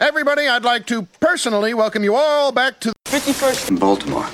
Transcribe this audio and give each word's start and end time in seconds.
Everybody, 0.00 0.46
I'd 0.46 0.62
like 0.62 0.86
to 0.86 1.08
personally 1.18 1.74
welcome 1.74 2.04
you 2.04 2.14
all 2.14 2.52
back 2.52 2.78
to 2.80 2.92
51st 3.06 3.70
in 3.70 3.76
Baltimore. 3.78 4.28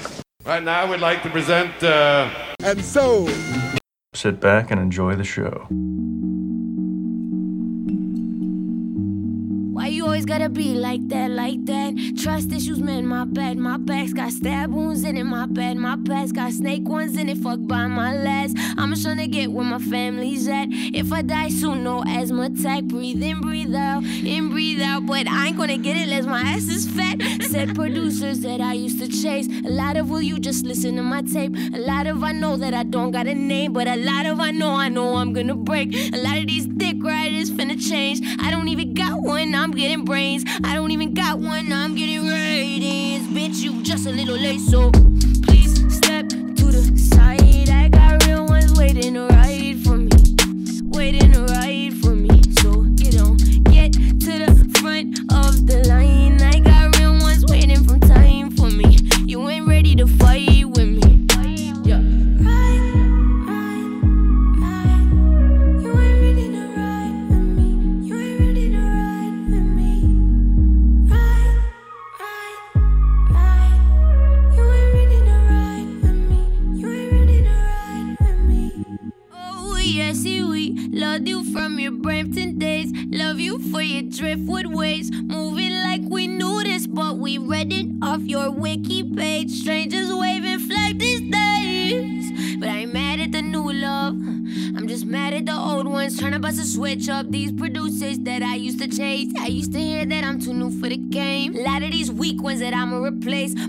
Right 0.44 0.62
now, 0.62 0.90
we'd 0.90 1.00
like 1.00 1.22
to 1.22 1.30
present. 1.30 1.83
Uh... 1.83 2.29
And 2.62 2.84
so. 2.84 3.26
Sit 4.12 4.40
back 4.40 4.71
and 4.71 4.79
enjoy 4.79 5.16
the 5.16 5.24
show. 5.24 5.66
Why 9.72 9.87
you 9.87 10.04
always 10.04 10.27
gotta 10.27 10.50
be 10.50 10.74
like 10.74 11.08
that, 11.08 11.30
like 11.30 11.65
that? 11.65 12.19
Trust 12.22 12.53
issues, 12.53 12.81
man, 12.81 13.06
my 13.06 13.24
bad. 13.24 13.56
My 13.56 13.78
back's 13.78 14.12
got 14.12 14.33
stab 14.33 14.71
wounds 14.71 15.03
in 15.03 15.17
it, 15.17 15.24
my 15.24 15.46
bad. 15.46 15.78
My 15.78 15.96
back's 15.96 16.33
got 16.33 16.52
snake 16.52 16.87
ones 16.87 17.16
in 17.16 17.30
it, 17.30 17.38
fuck 17.38 17.53
by 17.66 17.87
my 17.87 18.15
last. 18.15 18.56
I'm 18.78 18.91
just 18.91 19.05
trying 19.05 19.19
to 19.19 19.27
get 19.27 19.52
where 19.52 19.64
my 19.64 19.78
family's 19.78 20.48
at. 20.48 20.69
If 20.70 21.12
I 21.12 21.23
die 21.23 21.48
soon, 21.48 21.84
no 21.84 22.05
asthma 22.06 22.45
attack. 22.45 22.84
Breathe 22.84 23.23
in, 23.23 23.41
breathe 23.41 23.74
out, 23.74 24.05
in, 24.05 24.51
breathe 24.51 24.80
out. 24.80 25.06
But 25.06 25.27
I 25.28 25.48
ain't 25.48 25.56
gonna 25.56 25.78
get 25.78 25.96
it 25.96 26.05
unless 26.05 26.27
my 26.27 26.42
ass 26.42 26.69
is 26.69 26.88
fat. 26.88 27.20
Said 27.42 27.74
producers 27.74 28.40
that 28.40 28.60
I 28.60 28.73
used 28.73 28.98
to 29.00 29.09
chase. 29.09 29.48
A 29.64 29.70
lot 29.70 29.96
of 29.96 30.10
will 30.10 30.23
you 30.23 30.38
just 30.38 30.64
listen 30.64 30.96
to 30.96 31.02
my 31.02 31.23
tape. 31.23 31.54
A 31.74 31.78
lot 31.78 32.06
of 32.06 32.23
I 32.23 32.32
know 32.32 32.56
that 32.56 32.74
I 32.74 32.82
don't 32.82 33.10
got 33.10 33.27
a 33.27 33.34
name, 33.34 33.73
but 33.73 33.87
a 33.87 33.96
lot 33.96 34.26
of 34.26 34.40
I 34.40 34.51
know 34.51 34.73
I 34.73 34.88
know 34.88 35.16
I'm 35.16 35.32
gonna 35.32 35.54
break. 35.54 35.95
A 35.95 36.16
lot 36.16 36.38
of 36.38 36.46
these 36.46 36.66
dick 36.66 36.96
riders 37.02 37.51
finna 37.51 37.80
change. 37.80 38.20
I 38.40 38.51
don't 38.51 38.68
even 38.68 38.95
got 38.95 39.23
one. 39.23 39.54
I'm 39.54 39.73
getting 39.73 40.04
brains. 40.04 40.45
I 40.62 40.74
don't 40.74 40.90
even 40.90 41.15
got 41.15 41.38
one, 41.38 41.73
I'm 41.73 41.95
getting 41.95 42.26
ratings. 42.26 43.26
Bitch, 43.28 43.62
you 43.62 43.82
just 43.82 44.06
a 44.06 44.10
little 44.10 44.37
late, 44.37 44.60
so 44.60 44.90
waiting 48.84 49.16
right 49.29 49.77
for 49.83 49.97
me, 49.97 50.11
waiting 50.91 51.33
right 51.47 51.91
for 52.02 52.11
me. 52.11 52.43
So 52.61 52.84
you 52.98 53.10
don't 53.12 53.38
get 53.73 53.95
to 53.95 54.33
the 54.45 54.79
front 54.79 55.20
of 55.33 55.66
the 55.66 55.88
line. 55.88 56.43
I 56.43 56.59
got 56.60 56.98
real 56.98 57.19
ones 57.19 57.47
waiting 57.47 57.83
from 57.83 58.01
time 58.01 58.51
for 58.51 58.69
me. 58.69 58.98
You 59.24 59.48
ain't 59.48 59.66
ready 59.66 59.96
to 59.96 60.07
fight 60.07 60.54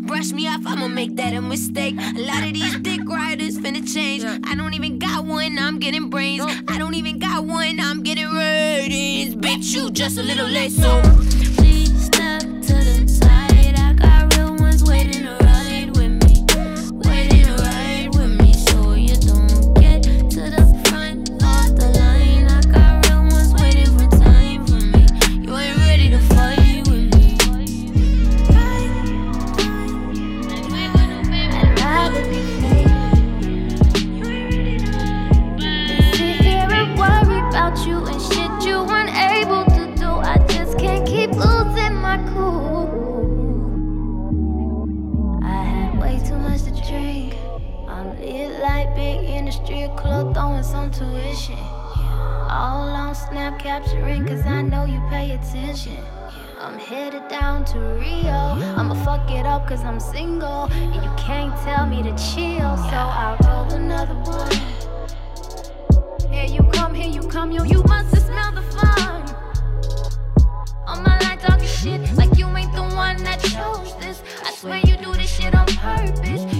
Brush 0.05 0.31
me 0.31 0.47
off, 0.47 0.61
I'ma 0.67 0.87
make 0.87 1.15
that 1.15 1.33
a 1.33 1.41
mistake. 1.41 1.95
A 1.97 2.21
lot 2.21 2.43
of 2.43 2.53
these 2.53 2.77
dick 2.79 3.01
riders 3.07 3.57
finna 3.57 3.81
change. 3.91 4.23
I 4.23 4.55
don't 4.55 4.73
even 4.75 4.99
got 4.99 5.25
one, 5.25 5.57
I'm 5.57 5.79
getting 5.79 6.09
brains. 6.09 6.43
I 6.67 6.77
don't 6.77 6.93
even 6.93 7.17
got 7.17 7.43
one, 7.45 7.79
I'm 7.79 8.03
getting 8.03 8.29
ratings. 8.29 9.35
Bitch, 9.35 9.73
you 9.73 9.89
just 9.89 10.17
a 10.17 10.23
little 10.23 10.47
late, 10.47 10.71
so 10.71 11.01
to 57.75 57.81
Rio. 57.99 58.39
I'ma 58.77 58.95
fuck 59.03 59.29
it 59.29 59.45
up 59.45 59.67
cause 59.67 59.83
I'm 59.83 59.99
single. 59.99 60.65
And 60.71 60.95
you 60.95 61.11
can't 61.17 61.55
tell 61.63 61.85
me 61.85 62.01
to 62.03 62.11
chill. 62.11 62.75
So 62.89 62.99
I 63.23 63.37
roll 63.45 63.71
another 63.73 64.15
one. 64.15 64.51
Here 66.31 66.45
you 66.45 66.63
come, 66.71 66.93
here 66.93 67.09
you 67.09 67.21
come, 67.27 67.51
yo, 67.51 67.63
you 67.63 67.83
must 67.83 68.13
have 68.15 68.23
smelled 68.23 68.55
the 68.55 68.65
fun. 68.75 69.21
On 70.87 71.03
my 71.03 71.19
line 71.19 71.37
talking 71.39 71.67
shit 71.67 72.01
like 72.15 72.37
you 72.37 72.47
ain't 72.55 72.73
the 72.73 72.83
one 72.95 73.17
that 73.23 73.39
chose 73.41 73.95
this. 73.99 74.21
I 74.43 74.51
swear 74.51 74.79
you 74.85 74.95
do 74.97 75.13
this 75.13 75.29
shit 75.29 75.53
on 75.55 75.67
purpose. 75.67 76.54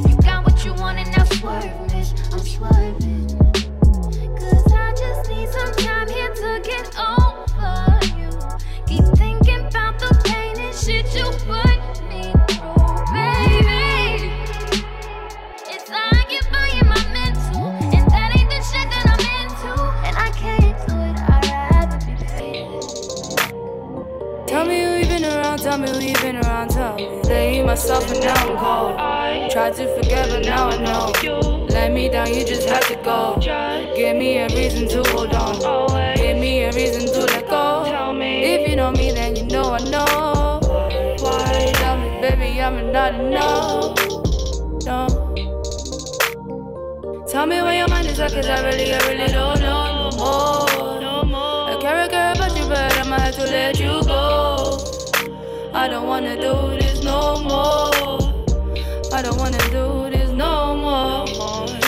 Myself 27.75 28.09
and 28.09 28.21
now 28.21 28.33
I'm 28.33 28.57
cold. 28.57 29.51
Tried 29.51 29.73
to 29.73 29.85
forget, 29.95 30.29
but 30.29 30.45
now 30.45 30.69
I 30.69 30.77
know. 30.77 31.65
Let 31.67 31.91
me 31.91 32.07
down, 32.07 32.33
you 32.33 32.45
just 32.45 32.69
had 32.69 32.83
to 32.83 32.95
go. 33.03 33.35
Give 33.97 34.15
me 34.15 34.37
a 34.37 34.47
reason 34.47 34.87
to 34.87 35.03
hold 35.11 35.33
on. 35.33 36.15
Give 36.15 36.37
me 36.37 36.63
a 36.63 36.71
reason 36.71 37.05
to 37.13 37.19
let 37.33 37.49
go. 37.49 37.83
If 38.21 38.69
you 38.69 38.77
know 38.77 38.91
me, 38.91 39.11
then 39.11 39.35
you 39.35 39.43
know 39.47 39.73
I 39.73 39.79
know. 39.89 40.61
Why? 41.19 41.71
Tell 41.75 41.97
me, 41.97 42.21
baby, 42.21 42.61
I'm 42.61 42.93
not 42.93 43.13
enough. 43.15 43.97
No. 44.85 44.99
Tell 47.27 47.45
me 47.45 47.61
where 47.61 47.75
your 47.75 47.89
mind 47.89 48.07
is 48.07 48.21
at, 48.21 48.31
cause 48.31 48.47
I 48.47 48.63
really, 48.63 48.93
I 48.93 48.99
really 49.09 49.27
don't 49.33 49.59
know 49.59 50.09
no 50.11 50.17
more. 50.17 51.01
No 51.01 51.23
more. 51.25 51.71
I 51.71 51.77
care, 51.81 51.97
I 51.97 52.07
care 52.07 52.31
about 52.31 52.57
you, 52.57 52.69
but 52.69 52.97
I'ma 52.99 53.19
have 53.19 53.35
to 53.35 53.43
let 53.43 53.77
you 53.77 54.01
go. 54.05 54.77
I 55.73 55.89
don't 55.89 56.07
wanna 56.07 56.37
do 56.37 56.77
this 56.79 56.84
no 57.25 57.41
more. 57.41 58.17
I 59.13 59.21
don't 59.21 59.37
wanna 59.37 59.63
do 59.77 60.09
this 60.13 60.29
no 60.31 60.75
more. 60.75 61.25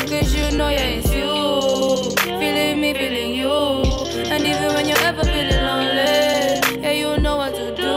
Cause 0.09 0.33
you 0.33 0.57
know, 0.57 0.69
yeah, 0.69 0.97
it's 0.97 1.11
you. 1.13 1.31
Feeling 2.39 2.81
me, 2.81 2.93
feeling 2.93 3.33
you. 3.41 3.57
And 4.33 4.43
even 4.51 4.69
when 4.75 4.87
you're 4.87 5.05
ever 5.09 5.23
feeling 5.23 5.61
lonely, 5.69 6.81
yeah, 6.81 6.91
you 7.01 7.17
know 7.19 7.37
what 7.37 7.53
to 7.53 7.65
do. 7.75 7.95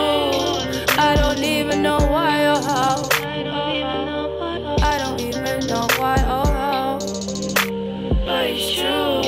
I 1.08 1.16
don't 1.16 1.42
even 1.42 1.82
know 1.82 1.98
why 2.14 2.46
or 2.52 2.60
how. 2.70 2.96
I 4.92 4.94
don't 5.02 5.20
even 5.20 5.66
know 5.66 5.86
why 5.98 6.16
or 6.36 6.46
how. 6.58 6.98
But 8.26 8.50
it's 8.50 8.66
true. 8.76 9.22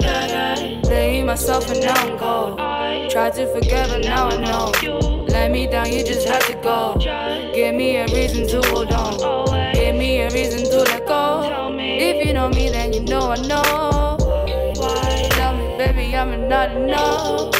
Yeah, 0.00 0.26
yeah. 0.34 0.88
Laying 0.88 1.26
myself 1.26 1.68
and 1.70 1.80
now 1.80 1.94
I'm 1.94 2.16
gone. 2.16 3.10
Tried 3.10 3.34
to 3.34 3.52
forget, 3.52 3.88
but 3.88 4.04
now 4.04 4.28
I 4.28 4.36
know. 4.36 5.23
Let 5.34 5.50
me 5.50 5.66
down, 5.66 5.92
you 5.92 6.04
just 6.04 6.28
had 6.28 6.42
to 6.42 6.54
go. 6.62 6.94
Give 7.52 7.74
me 7.74 7.96
a 7.96 8.06
reason 8.06 8.46
to 8.46 8.66
hold 8.68 8.92
on. 8.92 9.74
Give 9.74 9.96
me 9.96 10.20
a 10.20 10.30
reason 10.30 10.62
to 10.70 10.78
let 10.78 11.06
go. 11.08 11.76
If 11.76 12.24
you 12.24 12.32
know 12.32 12.48
me, 12.48 12.70
then 12.70 12.92
you 12.92 13.00
know 13.00 13.32
I 13.32 13.36
know. 13.42 14.16
Tell 15.32 15.56
me, 15.56 15.76
baby, 15.76 16.16
I'm 16.16 16.48
not 16.48 16.70
enough. 16.76 17.52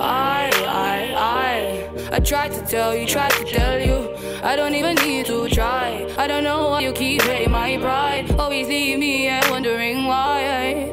I, 0.00 0.50
I, 0.66 1.14
I, 1.16 2.16
I 2.16 2.18
tried 2.18 2.52
to 2.54 2.62
tell 2.66 2.92
you, 2.94 3.06
tried 3.06 3.30
to 3.30 3.44
tell 3.44 3.78
you. 3.78 4.12
I 4.42 4.56
don't 4.56 4.74
even 4.74 4.96
need 4.96 5.26
to 5.26 5.48
try. 5.48 6.12
I 6.18 6.26
don't 6.26 6.42
know 6.42 6.70
why 6.70 6.80
you 6.80 6.92
keep 6.92 7.22
hurting 7.22 7.52
my 7.52 7.78
pride. 7.78 8.32
Always 8.32 8.66
leave 8.66 8.98
me 8.98 9.28
wondering 9.48 10.06
why. 10.06 10.92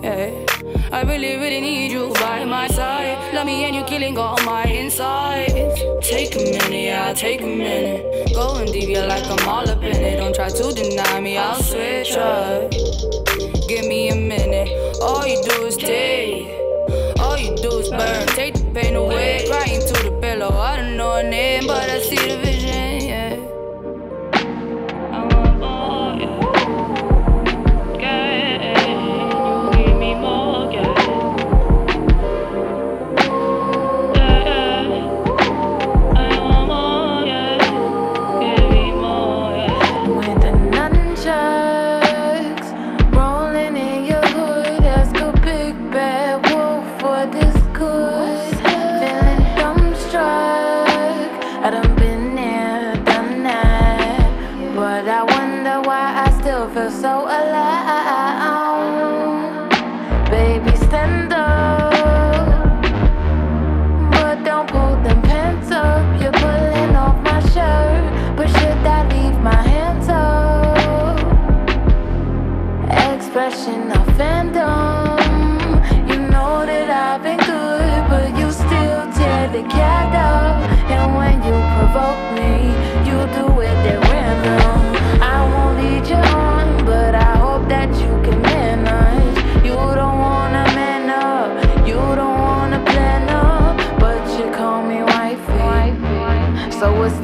Yeah. 0.00 0.47
I 0.92 1.02
really, 1.02 1.36
really 1.36 1.60
need 1.60 1.92
you 1.92 2.12
by 2.14 2.44
my 2.44 2.66
side. 2.68 3.34
love 3.34 3.46
me 3.46 3.64
and 3.64 3.74
you're 3.74 3.86
killing 3.86 4.16
all 4.18 4.38
my 4.44 4.64
insides. 4.64 5.52
Take 6.06 6.34
a 6.34 6.38
minute, 6.38 6.72
yeah, 6.72 7.12
take 7.12 7.42
a 7.42 7.46
minute. 7.46 8.34
Going 8.34 8.72
deep, 8.72 8.88
yeah, 8.88 9.06
like 9.06 9.24
I'm 9.24 9.48
all 9.48 9.68
up 9.68 9.82
in 9.82 9.96
it. 9.96 10.16
Don't 10.16 10.34
try 10.34 10.48
to 10.48 10.72
deny 10.72 11.20
me, 11.20 11.36
I'll 11.36 11.62
switch 11.62 12.12
up. 12.16 12.70
Give 13.68 13.86
me 13.86 14.08
a 14.10 14.14
minute. 14.14 14.68
All 15.00 15.26
you 15.26 15.42
do 15.44 15.66
is 15.66 15.76
take. 15.76 16.48
All 17.20 17.36
you 17.36 17.54
do 17.56 17.78
is 17.78 17.90
burn. 17.90 18.26
Take 18.28 18.54
the 18.54 18.70
pain 18.74 18.96
away. 18.96 19.44
Crying 19.46 19.80
to 19.80 19.92
the 20.04 20.18
pillow. 20.22 20.56
I 20.56 20.76
don't 20.76 20.96
know 20.96 21.16
her 21.16 21.22
name, 21.22 21.66
but 21.66 21.88
I 21.88 22.00
see 22.00 22.16
the 22.16 22.47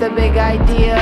the 0.09 0.15
big 0.15 0.37
idea? 0.37 0.97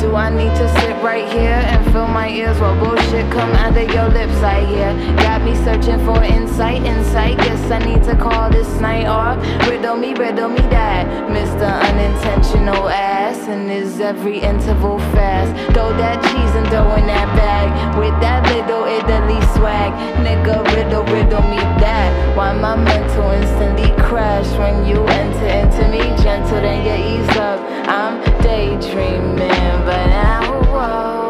Do 0.00 0.14
I 0.14 0.30
need 0.30 0.54
to 0.62 0.66
sit 0.80 0.94
right 1.02 1.26
here 1.28 1.60
and 1.70 1.92
fill 1.92 2.06
my 2.06 2.28
ears 2.28 2.58
while 2.60 2.78
bullshit 2.78 3.30
come 3.32 3.50
out 3.52 3.76
of 3.76 3.90
your 3.90 4.08
lips? 4.08 4.38
I 4.42 4.64
hear. 4.64 5.16
Got 5.16 5.42
me 5.42 5.56
searching 5.56 5.98
for 6.06 6.22
insight, 6.22 6.82
insight. 6.84 7.36
Guess 7.38 7.70
I 7.72 7.78
need 7.80 8.04
to 8.04 8.14
call 8.14 8.33
this 8.50 8.68
night 8.80 9.06
off. 9.06 9.36
Riddle 9.68 9.96
me, 9.96 10.14
riddle 10.14 10.48
me 10.48 10.62
that, 10.70 11.06
Mr. 11.30 11.66
Unintentional 11.88 12.88
ass. 12.88 13.38
And 13.48 13.70
is 13.70 14.00
every 14.00 14.38
interval 14.38 14.98
fast? 15.14 15.50
Throw 15.74 15.90
that 15.96 16.22
cheese 16.28 16.54
and 16.54 16.66
throw 16.68 16.94
in 16.94 17.06
that 17.06 17.28
bag 17.36 17.68
with 17.98 18.14
that 18.20 18.42
little 18.52 18.84
Italy 18.84 19.40
swag. 19.54 19.92
Nigga, 20.24 20.64
riddle, 20.74 21.04
riddle 21.04 21.42
me 21.42 21.58
that. 21.80 22.36
Why 22.36 22.52
my 22.52 22.76
mental 22.76 23.30
instantly 23.30 23.90
crash 24.02 24.46
when 24.58 24.86
you 24.86 25.04
enter 25.04 25.46
into 25.46 25.82
me 25.90 26.02
gentle, 26.22 26.60
then 26.60 26.80
you 26.86 27.20
ease 27.20 27.36
up. 27.36 27.60
I'm 27.88 28.20
daydreaming, 28.42 29.38
but 29.86 30.06
now, 30.06 30.62
whoa, 30.72 31.23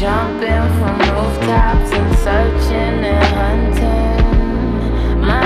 jumping 0.00 0.66
from 0.78 0.98
rooftops 0.98 1.92
and 1.92 2.16
searching 2.20 3.04
and 3.04 3.24
hunting. 3.36 5.20
My 5.20 5.44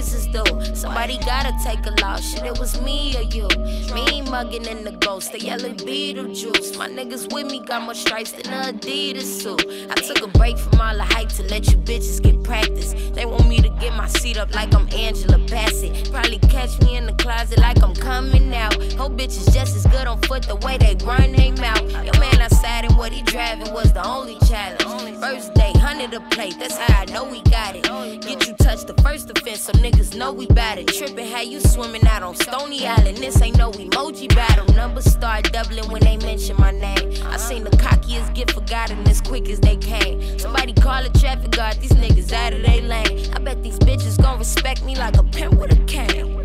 Jesus 0.00 0.24
do? 0.28 0.42
Somebody 0.74 1.18
gotta 1.18 1.52
take 1.62 1.84
a 1.84 1.90
loss, 2.00 2.32
shit, 2.32 2.46
it 2.46 2.58
was 2.58 2.80
me 2.80 3.14
or 3.18 3.22
you. 3.22 3.46
Me 3.94 4.22
mugging 4.22 4.64
in 4.64 4.82
the 4.82 4.92
ghost, 4.92 5.30
the 5.30 5.38
yellow 5.38 5.74
Beetlejuice. 5.74 6.78
My 6.78 6.88
niggas 6.88 7.30
with 7.34 7.46
me 7.48 7.60
got 7.60 7.82
more 7.82 7.92
stripes 7.92 8.32
than 8.32 8.46
a 8.46 8.72
Adidas 8.72 9.24
suit. 9.42 9.62
I 9.90 9.94
took 9.96 10.22
a 10.22 10.38
break 10.38 10.56
from 10.56 10.80
all 10.80 10.96
the 10.96 11.04
hype 11.04 11.28
to 11.40 11.42
let 11.48 11.70
you 11.70 11.76
bitches 11.76 12.22
get 12.22 12.42
practice. 12.42 12.94
They 13.12 13.26
want 13.26 13.46
me 13.46 13.58
to 13.60 13.68
get 13.80 13.94
my 13.94 14.08
seat 14.08 14.38
up 14.38 14.54
like 14.54 14.74
I'm 14.74 14.88
Angela 14.94 15.38
Bassett. 15.38 16.10
Probably 16.10 16.38
catch 16.38 16.80
me 16.80 16.96
in 16.96 17.04
the 17.04 17.12
closet 17.14 17.58
like 17.58 17.82
I'm 17.82 17.94
coming 17.94 18.54
out. 18.54 18.74
Whole 18.94 19.10
bitches 19.10 19.52
just 19.52 19.76
as 19.76 19.86
good 19.86 20.06
on 20.06 20.18
foot 20.22 20.44
the 20.44 20.56
way 20.56 20.78
they 20.78 20.96
run 21.04 21.32
they 21.32 21.50
mouth. 21.52 21.82
Your 21.92 22.18
man 22.18 22.40
outside 22.40 22.86
and 22.86 22.96
what 22.96 23.12
he 23.12 23.20
driving 23.22 23.70
was 23.74 23.92
the 23.92 24.06
only 24.06 24.38
challenge. 24.48 24.80
First 25.20 25.52
day, 25.52 25.72
hundred 25.76 26.14
a 26.14 26.20
plate, 26.30 26.56
that's 26.58 26.78
how 26.78 27.02
I 27.02 27.04
know 27.04 27.24
we 27.24 27.42
got 27.42 27.76
it. 27.76 27.82
Get 28.22 28.48
you 28.48 28.54
touched 28.54 28.86
the 28.86 28.94
first 29.02 29.28
offense, 29.28 29.60
so 29.60 29.72
niggas 29.90 30.16
know 30.16 30.32
we 30.32 30.46
bout 30.46 30.78
it. 30.78 30.88
Trippin' 30.88 31.26
how 31.26 31.40
you 31.40 31.60
swimming 31.60 32.06
out 32.06 32.22
on 32.22 32.34
Stony 32.34 32.86
Island. 32.86 33.18
This 33.18 33.40
ain't 33.42 33.56
no 33.58 33.70
emoji 33.72 34.28
battle. 34.34 34.66
Numbers 34.74 35.04
start 35.06 35.50
doubling 35.52 35.90
when 35.90 36.02
they 36.02 36.16
mention 36.18 36.56
my 36.58 36.70
name. 36.70 37.12
I 37.26 37.36
seen 37.36 37.64
the 37.64 37.70
cockiest 37.70 38.34
get 38.34 38.50
forgotten 38.50 39.06
as 39.08 39.20
quick 39.20 39.48
as 39.48 39.60
they 39.60 39.76
came. 39.76 40.38
Somebody 40.38 40.72
call 40.74 41.04
a 41.04 41.10
traffic 41.10 41.50
guard, 41.52 41.76
these 41.80 41.92
niggas 41.92 42.32
out 42.32 42.52
of 42.52 42.62
they 42.62 42.80
lane. 42.80 43.32
I 43.34 43.38
bet 43.38 43.62
these 43.62 43.78
bitches 43.78 44.20
gon' 44.20 44.38
respect 44.38 44.84
me 44.84 44.96
like 44.96 45.16
a 45.16 45.22
pimp 45.24 45.54
with 45.58 45.72
a 45.72 45.84
cane. 45.84 46.36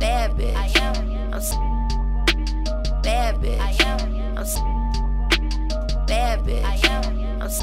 Bad 0.00 0.32
bitch. 0.32 0.54
Bad 0.54 0.96
bitch. 0.96 1.32
I'm 1.32 1.34
s- 1.34 1.54
bad 3.02 3.34
bitch. 3.36 3.60
I'm 3.60 4.38
s- 4.38 4.58
bad 6.06 6.40
bitch. 6.40 6.64
I 6.64 6.80
am. 6.90 7.42
S- 7.42 7.60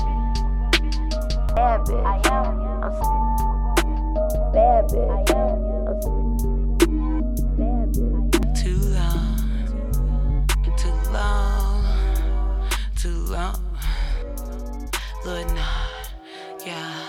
bad 1.55 1.81
bitch. 1.81 2.05
I 2.05 2.21
am. 2.29 2.83
I'm 2.83 2.91
s- 2.93 3.50
bad 4.53 4.85
bitch. 4.89 6.01
Too 8.61 8.81
long, 8.97 10.47
too 10.77 10.97
long, 11.11 11.83
too 12.97 13.19
long. 13.31 13.77
Lord, 15.25 15.47
nah, 15.53 15.87
yeah, 16.65 17.07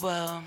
well, 0.00 0.42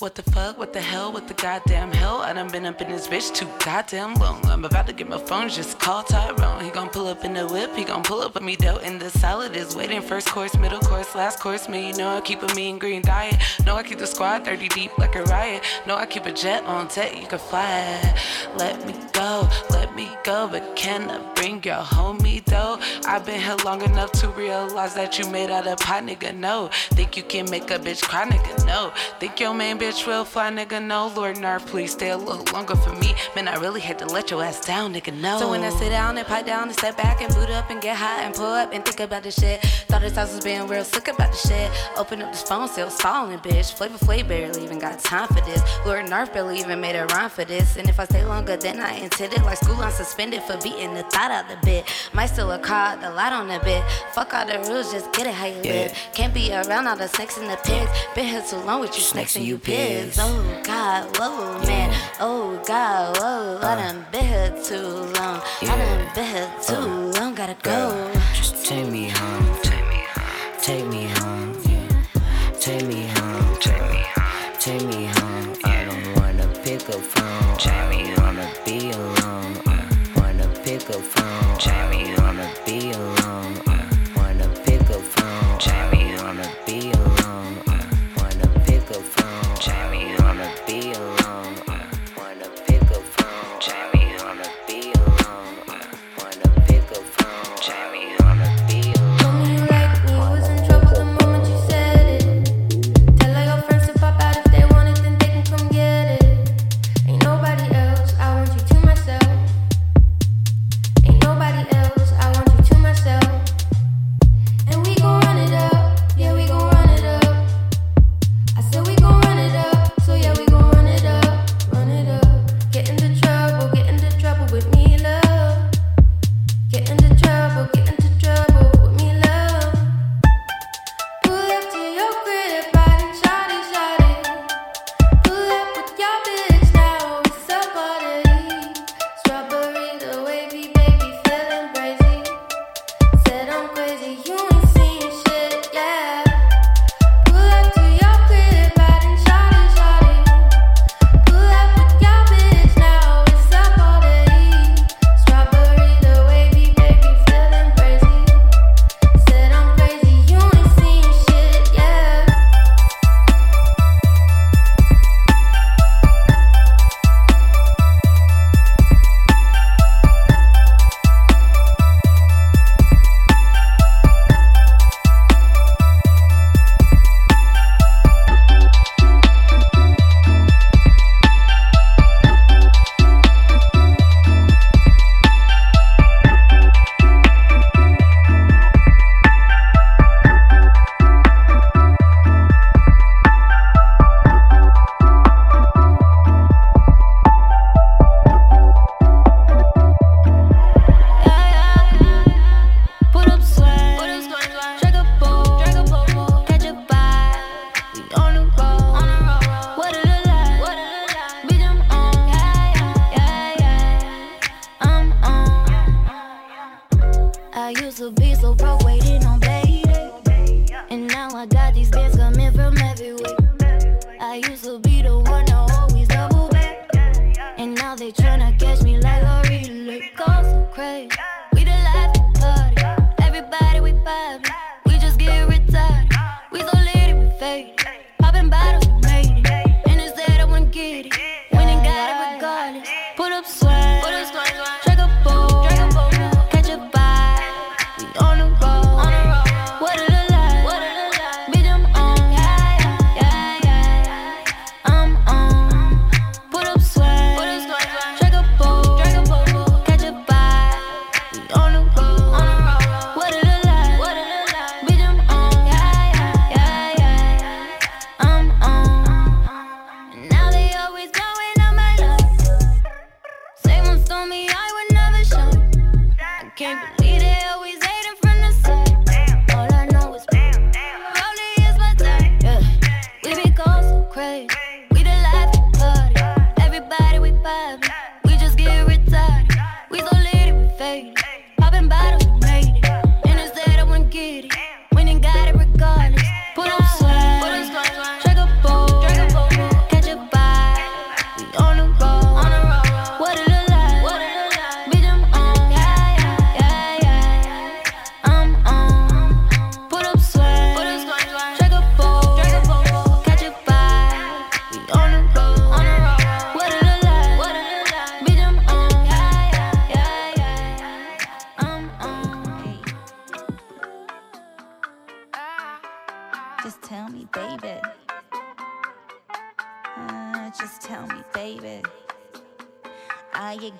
What 0.00 0.14
the 0.14 0.22
fuck? 0.22 0.56
What 0.56 0.72
the 0.72 0.80
hell? 0.80 1.12
What 1.12 1.26
the 1.26 1.34
goddamn 1.34 1.90
hell? 1.90 2.18
I 2.18 2.32
done 2.32 2.52
been 2.52 2.66
up 2.66 2.80
in 2.80 2.88
this 2.88 3.08
bitch 3.08 3.34
too 3.34 3.48
goddamn 3.64 4.14
long. 4.14 4.40
I'm 4.46 4.64
about 4.64 4.86
to 4.86 4.92
get 4.92 5.08
my 5.08 5.18
phone, 5.18 5.48
just 5.48 5.80
call 5.80 6.04
Tyrone. 6.04 6.62
He 6.62 6.70
gon' 6.70 6.88
pull 6.88 7.08
up 7.08 7.24
in 7.24 7.34
the 7.34 7.48
whip, 7.48 7.74
he 7.74 7.82
gon' 7.82 8.04
pull 8.04 8.20
up 8.20 8.36
on 8.36 8.44
me 8.44 8.54
dough. 8.54 8.78
And 8.84 9.00
the 9.00 9.10
salad 9.10 9.56
is 9.56 9.74
waiting. 9.74 10.00
First 10.00 10.28
course, 10.28 10.56
middle 10.56 10.78
course, 10.78 11.16
last 11.16 11.40
course. 11.40 11.68
Me, 11.68 11.90
know 11.94 12.16
I 12.16 12.20
keep 12.20 12.44
a 12.44 12.54
mean 12.54 12.78
green 12.78 13.02
diet. 13.02 13.42
Know 13.66 13.74
I 13.74 13.82
keep 13.82 13.98
the 13.98 14.06
squad 14.06 14.44
30 14.44 14.68
deep 14.68 14.96
like 14.98 15.16
a 15.16 15.24
riot. 15.24 15.64
Know 15.84 15.96
I 15.96 16.06
keep 16.06 16.26
a 16.26 16.32
jet 16.32 16.64
on 16.64 16.86
deck, 16.86 17.20
you 17.20 17.26
can 17.26 17.40
fly. 17.40 18.16
Let 18.56 18.86
me 18.86 18.94
go, 19.12 19.48
let 19.70 19.77
me 19.98 20.08
go. 20.22 20.46
But 20.46 20.76
can 20.76 21.10
I 21.10 21.18
bring 21.34 21.62
your 21.64 21.82
homie 21.94 22.44
though? 22.44 22.78
I've 23.04 23.26
been 23.26 23.40
here 23.40 23.56
long 23.64 23.82
enough 23.82 24.12
to 24.20 24.28
realize 24.28 24.94
that 24.94 25.18
you 25.18 25.28
made 25.28 25.50
out 25.50 25.66
of 25.66 25.78
pie, 25.78 26.00
nigga. 26.00 26.34
No, 26.34 26.70
think 26.96 27.16
you 27.16 27.24
can 27.24 27.50
make 27.50 27.70
a 27.70 27.78
bitch 27.78 28.02
cry, 28.02 28.24
nigga. 28.24 28.64
No, 28.64 28.92
think 29.18 29.40
your 29.40 29.54
main 29.54 29.76
bitch 29.76 30.06
real 30.06 30.24
fly, 30.24 30.50
nigga. 30.50 30.78
No, 30.80 31.08
Lord 31.16 31.40
Narf, 31.40 31.66
please 31.66 31.92
stay 31.92 32.10
a 32.10 32.16
little 32.16 32.44
longer 32.52 32.76
for 32.76 32.94
me. 32.94 33.12
Man, 33.34 33.48
I 33.48 33.56
really 33.56 33.80
had 33.80 33.98
to 33.98 34.06
let 34.06 34.30
your 34.30 34.42
ass 34.44 34.64
down, 34.64 34.94
nigga. 34.94 35.12
No. 35.12 35.38
So 35.40 35.50
when 35.50 35.62
I 35.62 35.70
sit 35.70 35.90
down 35.90 36.16
and 36.16 36.26
pipe 36.26 36.46
down 36.46 36.68
and 36.68 36.76
step 36.78 36.96
back 36.96 37.20
and 37.20 37.34
boot 37.34 37.50
up 37.50 37.68
and 37.70 37.80
get 37.80 37.96
high 37.96 38.22
and 38.22 38.32
pull 38.34 38.54
up 38.62 38.72
and 38.72 38.84
think 38.84 39.00
about 39.00 39.24
the 39.24 39.32
shit. 39.32 39.60
Thought 39.88 40.02
this 40.02 40.14
house 40.14 40.32
was 40.32 40.44
being 40.44 40.66
real 40.68 40.84
sick 40.84 41.08
about 41.08 41.32
the 41.32 41.48
shit. 41.48 41.70
Open 41.96 42.22
up 42.22 42.30
this 42.30 42.42
phone, 42.42 42.68
still 42.68 42.90
stalling, 42.90 43.38
bitch. 43.40 43.72
Flavor 43.72 43.98
Flav 43.98 44.28
barely 44.28 44.62
even 44.62 44.78
got 44.78 45.00
time 45.00 45.26
for 45.26 45.42
this. 45.48 45.60
Lord 45.84 46.08
Narf 46.08 46.32
barely 46.32 46.60
even 46.60 46.80
made 46.80 46.94
a 46.94 47.06
rhyme 47.06 47.30
for 47.30 47.44
this. 47.44 47.76
And 47.76 47.88
if 47.88 47.98
I 47.98 48.04
stay 48.04 48.24
longer 48.24 48.56
than 48.56 48.78
I 48.78 48.92
intended, 48.94 49.42
like 49.42 49.58
school, 49.58 49.82
I'm 49.88 49.94
suspended 49.94 50.42
for 50.42 50.58
beating 50.58 50.92
the 50.92 51.02
thought 51.04 51.30
out 51.30 51.48
the 51.48 51.56
bit. 51.64 51.82
Might 52.12 52.26
still 52.26 52.52
a 52.52 52.58
car, 52.58 52.98
the 52.98 53.08
light 53.10 53.32
on 53.32 53.48
the 53.48 53.58
bit. 53.60 53.82
Fuck 54.12 54.34
all 54.34 54.44
the 54.44 54.58
rules, 54.68 54.92
just 54.92 55.10
get 55.14 55.26
it 55.26 55.32
how 55.32 55.46
you 55.46 55.62
live. 55.62 55.96
Can't 56.12 56.34
be 56.34 56.52
around 56.52 56.86
all 56.86 56.94
the 56.94 57.08
snakes 57.08 57.38
and 57.38 57.48
the 57.48 57.56
pigs. 57.64 57.90
Been 58.14 58.26
here 58.26 58.44
too 58.46 58.56
long 58.56 58.82
with 58.82 58.94
you 58.94 59.00
snakes 59.00 59.34
and 59.36 59.46
you 59.46 59.56
pigs. 59.56 60.18
Oh 60.20 60.60
God, 60.62 61.16
whoa, 61.16 61.58
man. 61.66 61.96
Oh 62.20 62.62
God, 62.66 63.16
whoa. 63.16 63.60
I 63.62 63.76
done 63.76 64.04
been 64.12 64.26
here 64.26 64.54
too 64.62 64.76
long. 64.76 65.40
I 65.62 65.78
done 65.78 66.14
been 66.14 66.26
here 66.36 66.52
too 66.60 66.74
oh, 66.76 67.12
long. 67.14 67.34
Gotta 67.34 67.56
go. 67.62 68.12
Just 68.34 68.66
take 68.66 68.90
me 68.90 69.08
home. 69.08 69.58
Take 69.62 69.88
me 69.88 70.04
home. 70.12 70.60
Take 70.60 70.86
me 70.86 71.04
home. 71.06 71.56
Yeah. 71.64 72.52
Take 72.60 72.84
me 72.84 73.06
home. 73.06 73.07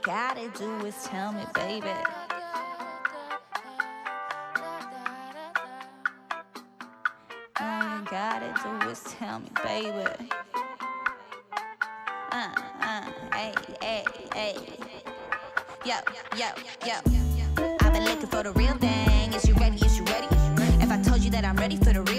gotta 0.08 0.48
do 0.56 0.86
is 0.86 1.04
tell 1.04 1.32
me, 1.32 1.44
baby. 1.52 1.86
All 7.60 7.98
you 7.98 8.04
gotta 8.10 8.54
do 8.62 8.88
is 8.88 9.00
tell 9.04 9.38
me, 9.40 9.50
baby. 9.62 10.08
Uh, 12.32 12.54
uh, 12.80 13.02
hey, 13.34 13.52
hey, 13.82 14.04
hey. 14.32 14.56
Yo, 15.84 15.96
yo, 16.34 16.46
yo. 16.86 16.94
I've 17.82 17.92
been 17.92 18.06
looking 18.06 18.28
for 18.28 18.42
the 18.42 18.52
real 18.52 18.78
thing. 18.78 19.34
Is 19.34 19.46
you 19.46 19.52
ready? 19.56 19.76
Is 19.76 19.98
you 19.98 20.04
ready? 20.04 20.26
If 20.82 20.90
I 20.90 21.02
told 21.02 21.20
you 21.20 21.30
that 21.32 21.44
I'm 21.44 21.56
ready 21.56 21.76
for 21.76 21.92
the 21.92 22.00
real 22.04 22.17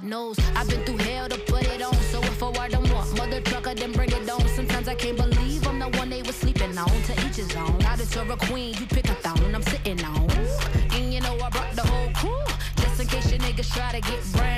God 0.00 0.08
knows. 0.08 0.38
I've 0.56 0.68
been 0.68 0.84
through 0.84 0.98
hell 0.98 1.28
to 1.28 1.38
put 1.38 1.64
it 1.64 1.82
on, 1.82 1.94
so 1.94 2.20
if 2.22 2.42
I 2.42 2.68
don't 2.68 2.90
want 2.92 3.16
mother 3.16 3.40
trucker, 3.40 3.74
then 3.74 3.92
bring 3.92 4.10
it 4.10 4.28
on. 4.28 4.46
Sometimes 4.48 4.88
I 4.88 4.94
can't 4.94 5.16
believe 5.16 5.66
I'm 5.66 5.78
the 5.78 5.88
one 5.98 6.10
they 6.10 6.22
was 6.22 6.36
sleeping 6.36 6.76
on. 6.76 6.88
To 6.88 7.12
each 7.26 7.36
his 7.36 7.54
own. 7.56 7.78
Now 7.78 7.96
that 7.96 8.14
you're 8.14 8.32
a 8.32 8.36
queen, 8.36 8.74
you 8.78 8.86
pick 8.86 9.08
a 9.08 9.14
thong 9.14 9.54
I'm 9.54 9.62
sitting 9.62 10.02
on. 10.04 10.30
And 10.92 11.12
you 11.12 11.20
know 11.20 11.34
I 11.34 11.50
brought 11.50 11.72
the 11.74 11.82
whole 11.82 12.10
crew, 12.14 12.54
just 12.76 13.00
in 13.00 13.06
case 13.08 13.30
your 13.30 13.40
niggas 13.40 13.72
try 13.74 13.92
to 13.92 14.00
get 14.00 14.20
brown. 14.32 14.49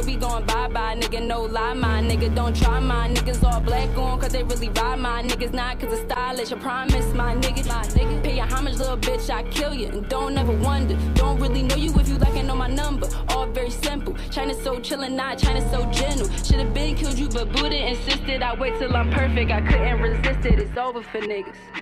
nigga, 0.00 0.06
we 0.06 0.16
going 0.16 0.44
bye 0.44 0.68
bye, 0.68 0.96
nigga, 0.96 1.24
no 1.26 1.42
lie, 1.42 1.74
my 1.74 2.02
nigga, 2.02 2.34
don't 2.34 2.56
try 2.56 2.80
my 2.80 3.08
niggas 3.08 3.42
all 3.44 3.60
black 3.60 3.88
on, 3.96 4.20
cause 4.20 4.32
they 4.32 4.42
really 4.42 4.68
ride 4.70 4.98
my 4.98 5.22
niggas, 5.22 5.52
not 5.52 5.80
cause 5.80 5.92
it's 5.92 6.02
stylish. 6.10 6.52
I 6.52 6.56
promise 6.56 7.12
my 7.14 7.34
nigga, 7.36 7.66
my 7.68 7.84
nigga, 7.84 8.22
pay 8.22 8.36
your 8.36 8.46
homage, 8.46 8.76
little 8.76 8.96
bitch, 8.96 9.30
I 9.30 9.42
kill 9.44 9.74
you, 9.74 9.88
and 9.88 10.08
don't 10.08 10.36
ever 10.36 10.52
wonder. 10.52 10.96
Don't 11.14 11.38
really 11.40 11.62
know 11.62 11.76
you 11.76 11.92
if 11.98 12.08
you 12.08 12.18
lacking 12.18 12.50
on 12.50 12.58
my 12.58 12.68
number. 12.68 13.08
All 13.28 13.46
very 13.46 13.70
simple. 13.70 14.16
China 14.30 14.54
so 14.54 14.78
chillin', 14.78 15.12
not 15.12 15.38
China 15.38 15.60
so 15.70 15.84
gentle. 15.90 16.28
Should've 16.44 16.72
been 16.74 16.96
killed 16.96 17.18
you, 17.18 17.28
but 17.28 17.52
Buddha 17.52 17.88
insisted 17.88 18.42
I 18.42 18.54
wait 18.54 18.78
till 18.78 18.94
I'm 18.96 19.10
perfect. 19.10 19.50
I 19.50 19.60
couldn't 19.60 20.00
resist 20.00 20.46
it, 20.46 20.58
it's 20.58 20.76
over 20.76 21.02
for 21.02 21.20
niggas. 21.20 21.79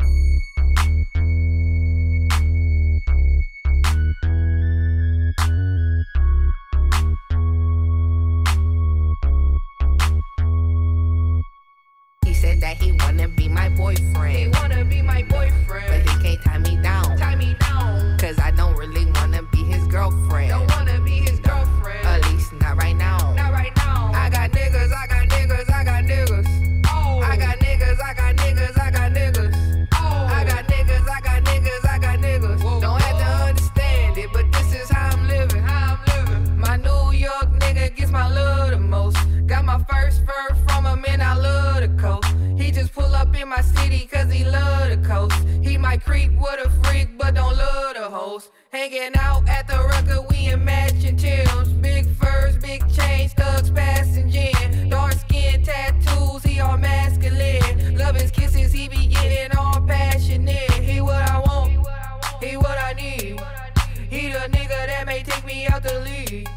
Nigga 64.48 64.86
that 64.86 65.06
may 65.06 65.22
take 65.22 65.44
me 65.44 65.66
out 65.66 65.82
the 65.82 66.00
league. 66.00 66.48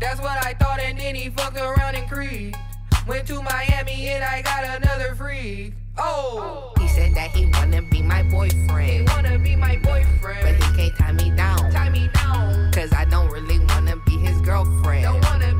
That's 0.00 0.20
what 0.20 0.44
I 0.44 0.54
thought, 0.54 0.80
and 0.80 0.98
then 0.98 1.14
he 1.14 1.30
fucked 1.30 1.56
around 1.56 1.94
and 1.94 2.08
creep. 2.08 2.54
Went 3.06 3.26
to 3.28 3.42
Miami 3.42 4.08
and 4.08 4.22
I 4.22 4.42
got 4.42 4.64
another 4.64 5.14
freak. 5.14 5.72
Oh, 5.96 6.72
he 6.78 6.86
said 6.88 7.14
that 7.14 7.30
he 7.30 7.46
wanna 7.46 7.82
be 7.82 8.02
my 8.02 8.22
boyfriend. 8.24 8.90
He 8.90 9.02
wanna 9.14 9.38
be 9.38 9.56
my 9.56 9.76
boyfriend, 9.76 10.40
but 10.42 10.54
he 10.54 10.76
can't 10.76 10.96
tie 10.96 11.12
me 11.12 11.30
down. 11.34 11.72
Tie 11.72 11.88
me 11.88 12.08
down, 12.14 12.70
cause 12.72 12.92
I 12.92 13.04
don't 13.06 13.30
really 13.30 13.58
wanna 13.58 13.96
be 14.06 14.18
his 14.18 14.40
girlfriend. 14.42 15.04
Don't 15.04 15.24
wanna 15.24 15.54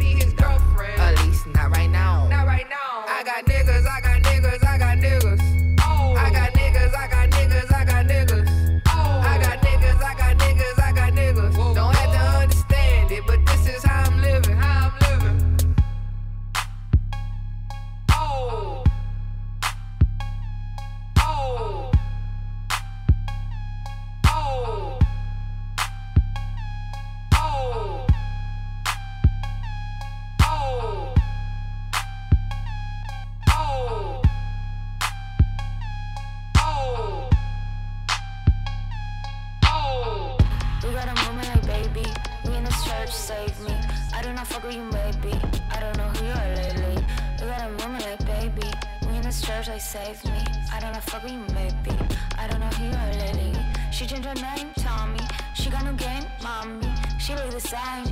like 49.79 49.85
save 49.85 50.25
me. 50.25 50.45
I 50.73 50.81
don't 50.81 50.93
know 50.93 51.01
with 51.23 51.33
you, 51.33 51.55
maybe. 51.55 51.97
I 52.37 52.49
don't 52.49 52.61
know 52.61 52.67
are 52.67 53.13
lately. 53.13 53.53
She 53.93 54.07
changed 54.07 54.27
her 54.27 54.35
name, 54.35 54.73
Tommy. 54.77 55.21
She 55.55 55.71
got 55.71 55.85
no 55.85 55.93
game, 55.93 56.25
mommy. 56.43 56.89
She 57.21 57.35
look 57.35 57.51
the 57.51 57.61
same. 57.61 58.07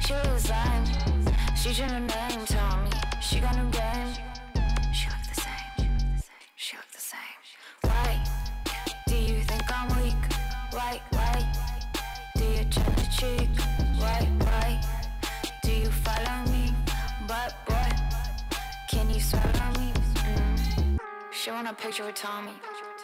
She 0.00 0.14
look 0.14 0.22
the 0.22 0.38
same. 0.38 0.84
She 1.56 1.74
changed 1.74 1.94
her 1.94 2.00
name, 2.00 2.46
Tommy. 2.46 2.90
She 3.20 3.40
got 3.40 3.56
no 3.56 3.64
game. 3.70 4.12
She 4.92 5.08
look 5.08 5.24
the 5.28 5.40
same. 5.40 5.88
She 6.54 6.76
look 6.76 6.90
the 6.92 7.04
same. 7.12 7.40
Why 7.82 8.22
do 9.08 9.16
you 9.16 9.42
think 9.42 9.64
I'm 9.76 9.88
weak? 10.00 10.22
Why, 10.70 11.00
why 11.10 11.52
do 12.36 12.44
you 12.44 12.64
turn 12.66 12.94
the 12.94 13.08
cheek? 13.10 13.73
She 21.44 21.50
want 21.50 21.68
a 21.68 21.74
picture 21.74 22.06
with 22.06 22.14
Tommy. 22.14 22.54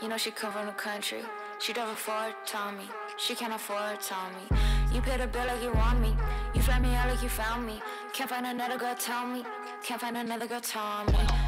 You 0.00 0.09
know 0.09 0.16
she 0.16 0.31
come 0.31 0.50
from 0.50 0.64
the 0.64 0.72
country. 0.72 1.20
She 1.59 1.74
don't 1.74 1.90
afford 1.90 2.33
Tommy. 2.46 2.88
She 3.18 3.35
can't 3.35 3.53
afford 3.53 4.00
Tommy. 4.00 4.48
You 4.94 5.03
pay 5.03 5.18
the 5.18 5.26
bill 5.26 5.44
like 5.44 5.62
you 5.62 5.70
want 5.72 6.00
me. 6.00 6.16
You 6.55 6.62
fly 6.62 6.79
me 6.79 6.94
out 6.94 7.11
like 7.11 7.22
you 7.22 7.29
found 7.29 7.66
me. 7.66 7.83
Can't 8.14 8.31
find 8.31 8.46
another 8.46 8.79
girl, 8.79 8.94
tell 8.94 9.26
me. 9.26 9.44
Can't 9.83 10.00
find 10.00 10.16
another 10.16 10.46
girl, 10.46 10.62
me. 11.07 11.39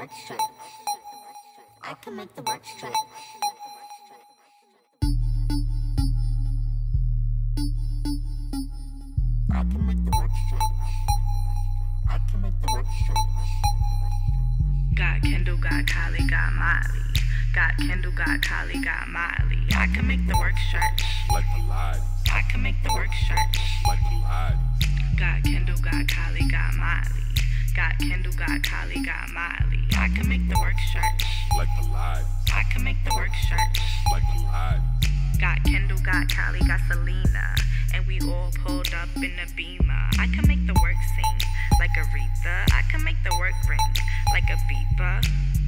Work 0.00 0.10
stretch. 0.24 0.40
I 1.82 1.94
can 1.94 2.16
make 2.16 2.34
the 2.34 2.42
work 2.42 2.64
stretch. 2.64 2.94
I 9.52 9.60
can 9.60 9.86
make 9.86 10.04
the 10.04 10.12
work 10.16 10.30
stretch. 10.46 10.62
I 12.08 12.18
can 12.30 12.40
make 12.40 12.54
the 12.62 12.72
work 12.72 12.86
stretch. 13.02 13.18
Got 14.94 15.22
Kendall, 15.22 15.58
got 15.58 15.84
Kylie, 15.84 16.30
got 16.30 16.52
Miley. 16.54 17.00
Got 17.54 17.76
Kendall, 17.76 18.12
got 18.12 18.40
Kylie, 18.40 18.82
got 18.82 19.06
Miley. 19.08 19.58
I 19.76 19.86
can 19.94 20.06
make 20.06 20.26
the 20.26 20.38
work 20.38 20.54
stretch. 20.68 21.04
Like 21.30 21.44
the 21.58 21.62
light. 21.68 22.00
I 22.32 22.40
can 22.50 22.62
make 22.62 22.82
the 22.82 22.92
work 22.94 23.12
stretch. 23.24 23.58
Like 23.86 24.00
the 24.08 24.16
light. 24.16 24.56
Got 25.18 25.44
Kendall, 25.44 25.76
got 25.76 26.06
Kylie, 26.06 26.50
got 26.50 26.72
Miley. 26.74 27.29
Got 27.74 27.98
Kendall, 27.98 28.32
got 28.32 28.62
Kylie, 28.62 29.04
got 29.04 29.30
Miley. 29.30 29.86
I 29.96 30.08
can 30.08 30.28
make 30.28 30.48
the 30.48 30.58
work 30.60 30.74
stretch. 30.88 31.24
Like 31.56 31.68
the 31.80 31.88
light. 31.88 32.24
I 32.52 32.64
can 32.72 32.82
make 32.82 32.96
the 33.04 33.14
work 33.14 33.30
stretch. 33.44 33.80
Like 34.10 34.22
the 34.34 34.42
light. 34.42 34.80
Got 35.40 35.62
Kendall, 35.64 35.98
got 35.98 36.28
Kylie, 36.28 36.66
got 36.66 36.80
Selena. 36.88 37.54
And 37.94 38.06
we 38.06 38.20
all 38.20 38.50
pulled 38.64 38.92
up 38.94 39.08
in 39.16 39.32
a 39.38 39.46
beamer. 39.56 40.08
I 40.18 40.26
can 40.34 40.46
make 40.48 40.66
the 40.66 40.74
work 40.82 40.96
sing 41.14 41.48
like 41.78 41.90
Aretha. 41.90 42.72
I 42.72 42.82
can 42.90 43.04
make 43.04 43.22
the 43.24 43.34
work 43.38 43.54
ring 43.68 43.78
like 44.32 44.50
a 44.50 44.58
beeper. 44.68 45.59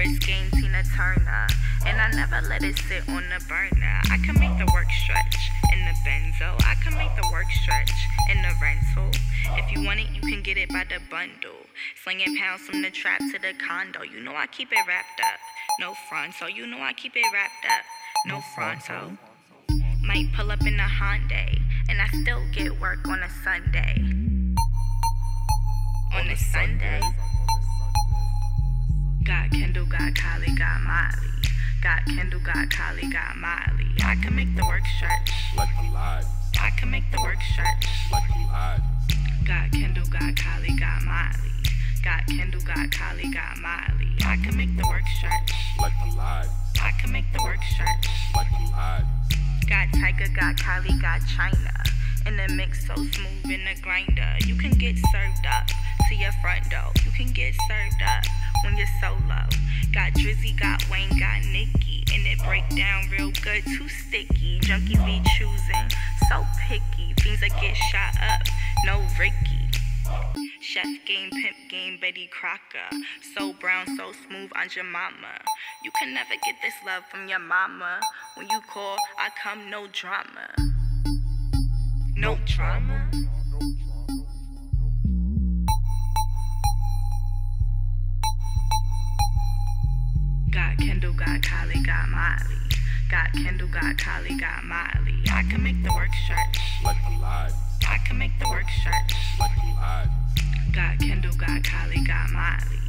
Wrist 0.00 0.26
game 0.26 0.50
Tina 0.52 0.82
Turner. 0.96 1.46
And 1.84 2.00
I 2.00 2.10
never 2.12 2.40
let 2.48 2.64
it 2.64 2.78
sit 2.88 3.06
on 3.10 3.22
the 3.28 3.44
burner. 3.44 4.00
I 4.10 4.16
can 4.24 4.32
make 4.40 4.56
the 4.56 4.64
work 4.72 4.90
stretch 5.04 5.36
in 5.74 5.80
the 5.84 5.92
benzo. 6.08 6.56
I 6.64 6.74
can 6.82 6.96
make 6.96 7.14
the 7.16 7.28
work 7.30 7.44
stretch 7.50 7.92
in 8.30 8.40
the 8.40 8.48
rental. 8.62 9.10
If 9.58 9.70
you 9.70 9.84
want 9.84 10.00
it, 10.00 10.06
you 10.14 10.22
can 10.22 10.40
get 10.40 10.56
it 10.56 10.70
by 10.70 10.84
the 10.84 11.00
bundle. 11.10 11.66
Slinging 12.02 12.34
pounds 12.38 12.62
from 12.62 12.80
the 12.80 12.90
trap 12.90 13.18
to 13.18 13.38
the 13.38 13.52
condo. 13.60 14.00
You 14.00 14.24
know 14.24 14.34
I 14.34 14.46
keep 14.46 14.72
it 14.72 14.78
wrapped 14.88 15.20
up. 15.20 15.38
No 15.80 15.92
front, 16.08 16.32
so 16.32 16.46
you 16.46 16.66
know 16.66 16.80
I 16.80 16.94
keep 16.94 17.14
it 17.14 17.26
wrapped 17.34 17.66
up. 17.66 17.84
No 18.24 18.40
fronto. 18.54 19.18
Might 20.00 20.32
pull 20.32 20.50
up 20.50 20.62
in 20.62 20.80
a 20.80 20.88
Hyundai, 20.88 21.60
and 21.90 22.00
I 22.00 22.08
still 22.22 22.40
get 22.54 22.80
work 22.80 23.06
on 23.06 23.22
a 23.22 23.28
Sunday. 23.44 24.02
On 26.14 26.26
a 26.26 26.36
Sunday. 26.38 27.02
Got 29.24 29.50
Kendall, 29.50 29.84
got 29.84 30.14
Kylie, 30.14 30.56
got 30.56 30.80
Miley. 30.80 31.28
Got 31.82 32.06
Kendall, 32.06 32.40
got 32.40 32.68
Kylie, 32.70 33.12
got 33.12 33.36
Miley. 33.36 33.86
I 34.02 34.16
can 34.22 34.34
make 34.34 34.54
the 34.56 34.64
work 34.64 34.82
stretch. 34.96 35.30
Like 35.56 35.68
the 35.76 35.92
light. 35.92 36.24
I 36.60 36.70
can 36.70 36.90
make 36.90 37.04
the 37.12 37.20
work 37.20 37.38
stretch. 37.52 37.86
Like 38.10 38.28
light. 38.30 38.80
Got 39.46 39.72
Kendall, 39.72 40.06
got 40.06 40.34
Kylie, 40.34 40.78
got 40.78 41.02
Miley. 41.02 41.50
Got 42.02 42.26
Kendall, 42.26 42.62
got 42.62 42.88
Kylie, 42.88 43.32
got 43.32 43.58
Miley. 43.58 44.08
I 44.24 44.36
can 44.42 44.56
make 44.56 44.74
the 44.76 44.86
work 44.88 45.04
stretch. 45.18 45.52
Like 45.78 45.92
the 46.04 46.16
light. 46.16 46.48
I 46.80 46.92
can 47.00 47.12
make 47.12 47.30
the 47.32 47.42
work 47.42 47.60
stretch. 47.74 48.08
Like 48.34 48.48
the 48.50 48.72
light. 48.72 49.04
Got 49.68 49.88
Tiger, 50.00 50.32
got 50.34 50.56
Kylie, 50.56 51.00
got 51.00 51.20
China. 51.28 51.72
In 52.26 52.36
the 52.36 52.48
mix 52.54 52.86
so 52.86 52.94
smooth 52.94 53.50
in 53.50 53.64
the 53.64 53.80
grinder. 53.80 54.34
You 54.46 54.54
can 54.56 54.72
get 54.72 54.96
served 55.12 55.46
up 55.46 55.66
to 56.08 56.14
your 56.14 56.32
front 56.42 56.68
door. 56.70 56.92
You 57.04 57.10
can 57.12 57.32
get 57.32 57.54
served 57.68 58.02
up 58.02 58.24
when 58.64 58.76
you're 58.76 58.86
solo. 59.00 59.46
Got 59.92 60.12
Drizzy, 60.14 60.58
got 60.58 60.88
Wayne, 60.90 61.18
got 61.18 61.42
Nicki. 61.46 62.04
And 62.12 62.26
it 62.26 62.38
break 62.44 62.68
down 62.76 63.08
real 63.10 63.32
good, 63.42 63.64
too 63.64 63.88
sticky. 63.88 64.60
Junkies 64.60 65.04
be 65.04 65.22
choosing, 65.38 65.88
so 66.28 66.44
picky. 66.68 67.14
Things 67.20 67.40
that 67.40 67.58
get 67.60 67.76
shot 67.76 68.14
up, 68.22 68.42
no 68.84 69.02
Ricky. 69.18 69.70
Chef 70.60 70.86
game, 71.06 71.30
pimp 71.30 71.56
game, 71.68 71.98
Betty 72.00 72.28
Crocker. 72.28 72.96
So 73.34 73.52
brown, 73.54 73.86
so 73.96 74.12
smooth, 74.28 74.50
on 74.54 74.68
your 74.76 74.84
mama. 74.84 75.40
You 75.82 75.90
can 75.98 76.14
never 76.14 76.34
get 76.44 76.56
this 76.62 76.74
love 76.86 77.04
from 77.10 77.28
your 77.28 77.38
mama. 77.38 78.00
When 78.36 78.48
you 78.50 78.60
call, 78.68 78.96
I 79.18 79.30
come, 79.42 79.70
no 79.70 79.86
drama. 79.90 80.69
No 82.20 82.36
drama. 82.44 83.10
got 90.52 90.76
Kendall, 90.76 91.14
got 91.14 91.40
Kylie, 91.40 91.82
got 91.86 92.10
Miley. 92.10 92.44
Got 93.10 93.32
Kendall, 93.32 93.68
got 93.68 93.96
Kylie, 93.96 94.38
got 94.38 94.64
Miley. 94.64 95.24
I 95.32 95.44
can 95.48 95.62
make 95.62 95.82
the 95.82 95.90
work 95.94 96.10
stretch. 96.26 96.58
Like 96.84 96.98
the 97.08 97.22
live. 97.22 97.54
I 97.88 97.96
can 98.06 98.18
make 98.18 98.38
the 98.38 98.50
work 98.50 98.66
stretch. 98.68 99.14
Like 99.38 99.56
the 99.56 99.72
live. 99.80 100.10
Got 100.74 100.98
Kendall, 100.98 101.32
got 101.32 101.62
Kylie, 101.62 102.06
got 102.06 102.28
Miley. 102.28 102.80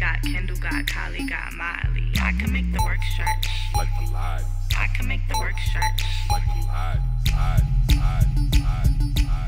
Got 0.00 0.22
Kendall, 0.22 0.56
got 0.56 0.86
Kylie, 0.86 1.28
got 1.28 1.52
Miley. 1.52 2.10
I 2.22 2.32
can 2.40 2.50
make 2.50 2.72
the 2.72 2.82
work 2.82 3.00
stretch. 3.12 3.48
Like 3.76 3.90
the 4.02 4.10
live. 4.10 4.57
I 4.78 4.86
can 4.94 5.08
make 5.08 5.26
the 5.28 5.36
work 5.38 5.58
stretch. 5.58 6.04
Like 6.30 6.42
the 6.46 6.66
live. 6.66 7.02
Live. 7.32 7.66
Live. 7.98 8.28
Live. 8.54 9.38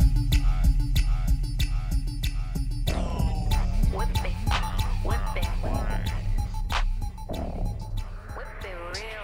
Whip 3.95 4.25
it, 4.25 4.35
whip 5.05 5.37
it. 5.37 5.49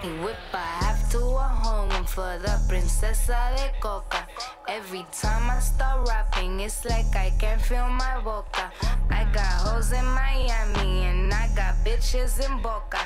Y 0.05 0.11
whip 0.23 0.37
I 0.53 0.57
have 0.85 1.11
to 1.11 1.19
a 1.19 1.49
home 1.65 2.05
for 2.07 2.39
the 2.39 2.61
princesa 2.69 3.53
de 3.57 3.73
coca. 3.81 4.27
Every 4.69 5.05
time 5.13 5.51
I 5.51 5.59
start 5.61 6.09
rapping, 6.09 6.61
it's 6.61 6.85
like 6.85 7.17
I 7.17 7.33
can 7.39 7.59
feel 7.59 7.89
my 7.89 8.21
boca. 8.23 8.71
I 9.11 9.25
got 9.33 9.45
hoes 9.45 9.93
in 9.93 10.05
Miami 10.05 11.05
and 11.07 11.33
I 11.33 11.49
got 11.57 11.75
bitches 11.85 12.39
in 12.45 12.61
Boca. 12.63 13.01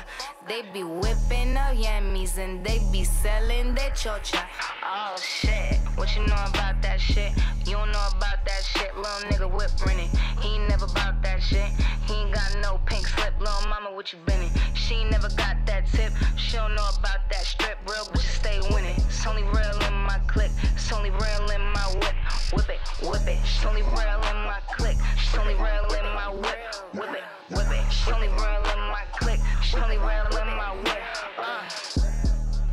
They 0.47 0.63
be 0.73 0.83
whipping 0.83 1.55
up 1.55 1.75
yammies 1.75 2.37
and 2.37 2.65
they 2.65 2.79
be 2.91 3.03
selling 3.03 3.75
their 3.75 3.91
chocha. 3.91 4.43
Oh 4.83 5.15
shit, 5.21 5.77
what 5.95 6.15
you 6.15 6.25
know 6.25 6.43
about 6.49 6.81
that 6.81 6.99
shit? 6.99 7.31
You 7.65 7.73
don't 7.73 7.91
know 7.91 8.07
about 8.17 8.43
that 8.45 8.63
shit, 8.63 8.95
little 8.97 9.29
nigga 9.29 9.49
whip 9.49 9.69
renting. 9.85 10.09
He 10.41 10.55
ain't 10.55 10.67
never 10.67 10.85
about 10.85 11.21
that 11.21 11.43
shit. 11.43 11.69
He 12.07 12.15
ain't 12.15 12.33
got 12.33 12.57
no 12.61 12.79
pink 12.85 13.07
slip, 13.07 13.39
little 13.39 13.69
mama, 13.69 13.91
what 13.93 14.11
you 14.11 14.19
been 14.25 14.41
in? 14.41 14.49
She 14.73 14.95
ain't 14.95 15.11
never 15.11 15.29
got 15.29 15.57
that 15.67 15.85
tip. 15.87 16.11
She 16.37 16.57
don't 16.57 16.73
know 16.75 16.89
about 16.97 17.29
that 17.29 17.45
strip, 17.45 17.77
real 17.87 18.05
bitches 18.05 18.39
stay 18.41 18.59
winning. 18.73 18.95
It's 18.97 19.25
only 19.27 19.43
real 19.43 19.79
in 19.87 19.93
my 19.93 20.19
clique. 20.27 20.51
It's 20.73 20.91
only 20.91 21.11
real 21.11 21.51
in 21.51 21.61
my 21.71 21.85
whip. 22.01 22.15
Whip 22.53 22.69
it, 22.69 22.79
whip 23.05 23.27
it. 23.27 23.37
It's 23.43 23.65
only 23.65 23.83
real 23.83 24.21
in 24.31 24.37
my 24.49 24.59
clique. 24.75 24.97
It's 25.15 25.37
only 25.37 25.53
real 25.53 25.85
in 25.99 26.05
my 26.15 26.29
whip. 26.33 26.57
Whip 26.93 27.13
it, 27.13 27.23
whip 27.55 27.69
it. 27.71 27.85
It's 27.87 28.07
only 28.09 28.27
real 28.27 28.63
in 28.73 28.79
my 28.89 29.03
clique. 29.19 29.40
In 29.73 29.79
my 29.79 30.75
whip. 30.83 31.01
Uh. 31.37 31.63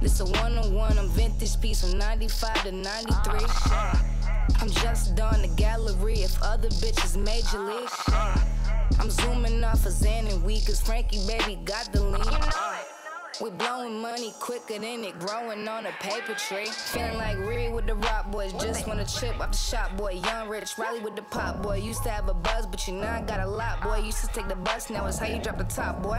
This 0.01 0.19
a 0.19 0.25
one-on-one, 0.25 0.99
I'm 0.99 1.09
vintage 1.11 1.61
piece 1.61 1.83
from 1.83 1.97
95 1.97 2.63
to 2.65 2.73
93. 2.73 3.41
I'm 4.61 4.69
just 4.69 5.15
done 5.15 5.43
the 5.43 5.49
gallery 5.55 6.23
if 6.23 6.43
other 6.43 6.69
bitches 6.69 7.17
major 7.17 7.61
league. 7.61 7.89
I'm 8.99 9.11
zooming 9.11 9.63
off 9.63 9.87
of 9.87 9.93
Xan 9.93 10.33
and 10.33 10.43
we 10.43 10.61
cause 10.61 10.81
Frankie 10.81 11.25
baby 11.25 11.61
got 11.65 11.93
the 11.93 12.03
lean. 12.03 12.25
We 13.41 13.51
blowing 13.51 14.01
money 14.01 14.35
quicker 14.41 14.81
than 14.81 15.05
it 15.05 15.17
growing 15.21 15.69
on 15.69 15.87
a 15.87 15.93
paper 16.01 16.35
tree. 16.35 16.67
Feeling 16.67 17.17
like 17.19 17.39
Reed 17.39 17.73
with 17.73 17.87
the 17.87 17.95
rock 17.95 18.33
boys, 18.33 18.53
just 18.55 18.89
wanna 18.89 19.05
chip 19.05 19.39
off 19.41 19.53
the 19.53 19.57
shop 19.57 19.97
boy. 19.97 20.15
Young 20.25 20.49
Rich, 20.49 20.77
Riley 20.77 20.99
with 20.99 21.15
the 21.15 21.23
pop 21.23 21.63
boy. 21.63 21.77
Used 21.77 22.03
to 22.03 22.11
have 22.11 22.29
a 22.29 22.35
buzz, 22.35 22.67
but 22.67 22.89
you 22.89 22.95
know 22.95 23.07
I 23.07 23.21
got 23.23 23.39
a 23.39 23.47
lot 23.47 23.81
boy. 23.83 23.99
Used 23.99 24.21
to 24.23 24.27
take 24.29 24.49
the 24.49 24.57
bus, 24.57 24.91
now 24.91 25.07
it's 25.07 25.19
how 25.19 25.27
you 25.27 25.41
drop 25.41 25.59
the 25.59 25.65
top 25.65 26.03
boy. 26.03 26.19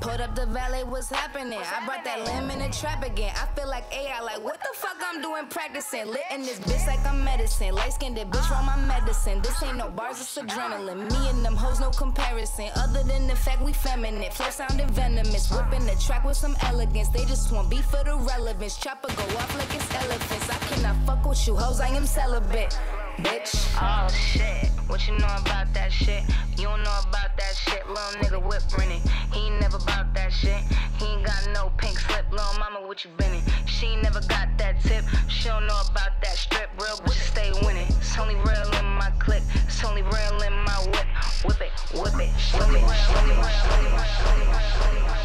Put 0.00 0.20
up 0.20 0.34
the 0.34 0.44
valet, 0.44 0.84
what's 0.84 1.08
happening? 1.08 1.58
I 1.58 1.84
brought 1.86 2.04
that 2.04 2.26
limb 2.26 2.50
in 2.50 2.58
the 2.58 2.68
trap 2.76 3.02
again. 3.02 3.32
I 3.34 3.46
feel 3.58 3.68
like 3.68 3.84
AI, 3.90 4.20
like 4.20 4.44
what 4.44 4.60
the 4.60 4.68
fuck 4.74 4.96
I'm 5.02 5.22
doing 5.22 5.46
practicing? 5.46 6.06
Lit 6.06 6.20
in 6.30 6.42
this 6.42 6.60
bitch 6.60 6.86
like 6.86 7.04
I'm 7.06 7.24
medicine. 7.24 7.74
Light 7.74 7.94
skinned 7.94 8.18
it 8.18 8.30
bitch 8.30 8.50
on 8.54 8.66
my 8.66 8.76
medicine. 8.76 9.40
This 9.40 9.62
ain't 9.62 9.78
no 9.78 9.88
bars, 9.88 10.20
it's 10.20 10.36
adrenaline. 10.36 11.10
Me 11.10 11.30
and 11.30 11.42
them 11.42 11.56
hoes, 11.56 11.80
no 11.80 11.90
comparison. 11.90 12.68
Other 12.76 13.02
than 13.02 13.26
the 13.26 13.34
fact 13.34 13.62
we 13.62 13.72
feminine. 13.72 14.30
Flow 14.30 14.50
sounding 14.50 14.88
venomous. 14.88 15.50
Whipping 15.50 15.86
the 15.86 15.96
track 15.96 16.24
with 16.24 16.36
some 16.36 16.54
elegance. 16.62 17.08
They 17.08 17.24
just 17.24 17.50
want 17.50 17.70
beef 17.70 17.86
for 17.86 18.04
the 18.04 18.16
relevance. 18.16 18.76
Chopper 18.76 19.08
go 19.08 19.22
off 19.38 19.56
like 19.56 19.74
it's 19.74 19.94
elephants. 19.94 20.50
I 20.50 20.58
cannot 20.68 20.96
fuck 21.06 21.26
with 21.26 21.46
you, 21.46 21.56
hoes, 21.56 21.80
I 21.80 21.88
am 21.88 22.04
celibate. 22.04 22.78
Bitch. 23.16 23.74
Oh 23.80 24.08
shit. 24.12 24.73
What 24.88 25.08
you 25.08 25.18
know 25.18 25.34
about 25.40 25.72
that 25.74 25.92
shit? 25.92 26.22
You 26.56 26.64
don't 26.64 26.82
know 26.82 26.98
about 27.08 27.36
that 27.36 27.54
shit. 27.56 27.88
Little 27.88 28.20
nigga 28.22 28.48
whip 28.48 28.62
renting. 28.78 29.00
He 29.32 29.46
ain't 29.46 29.60
never 29.60 29.78
about 29.78 30.14
that 30.14 30.32
shit. 30.32 30.62
He 30.98 31.06
ain't 31.06 31.24
got 31.24 31.48
no 31.54 31.70
pink 31.78 31.98
slip. 31.98 32.30
Little 32.30 32.58
mama, 32.58 32.86
what 32.86 33.04
you 33.04 33.10
been 33.16 33.34
in? 33.34 33.42
She 33.66 33.86
ain't 33.86 34.02
never 34.02 34.20
got 34.20 34.48
that 34.58 34.80
tip. 34.82 35.04
She 35.28 35.48
don't 35.48 35.66
know 35.66 35.80
about 35.90 36.20
that 36.22 36.36
strip. 36.36 36.70
Real 36.80 36.96
bitches 36.98 37.30
stay 37.32 37.52
winning. 37.64 37.86
It's 37.88 38.18
only 38.18 38.36
real 38.36 38.70
in 38.78 38.86
my 38.86 39.10
clique. 39.18 39.42
It's 39.66 39.84
only 39.84 40.02
real 40.02 40.42
in 40.42 40.52
my 40.64 40.78
whip. 40.92 41.06
Whip 41.44 41.60
it, 41.60 41.72
whip 41.98 42.14
it. 42.20 42.30
Real, 42.54 42.64
only 42.64 42.80
real, 42.80 42.92
only 43.18 43.34
real, 43.34 43.50
only 43.74 43.90
real. 43.90 44.04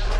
Six 0.09 0.18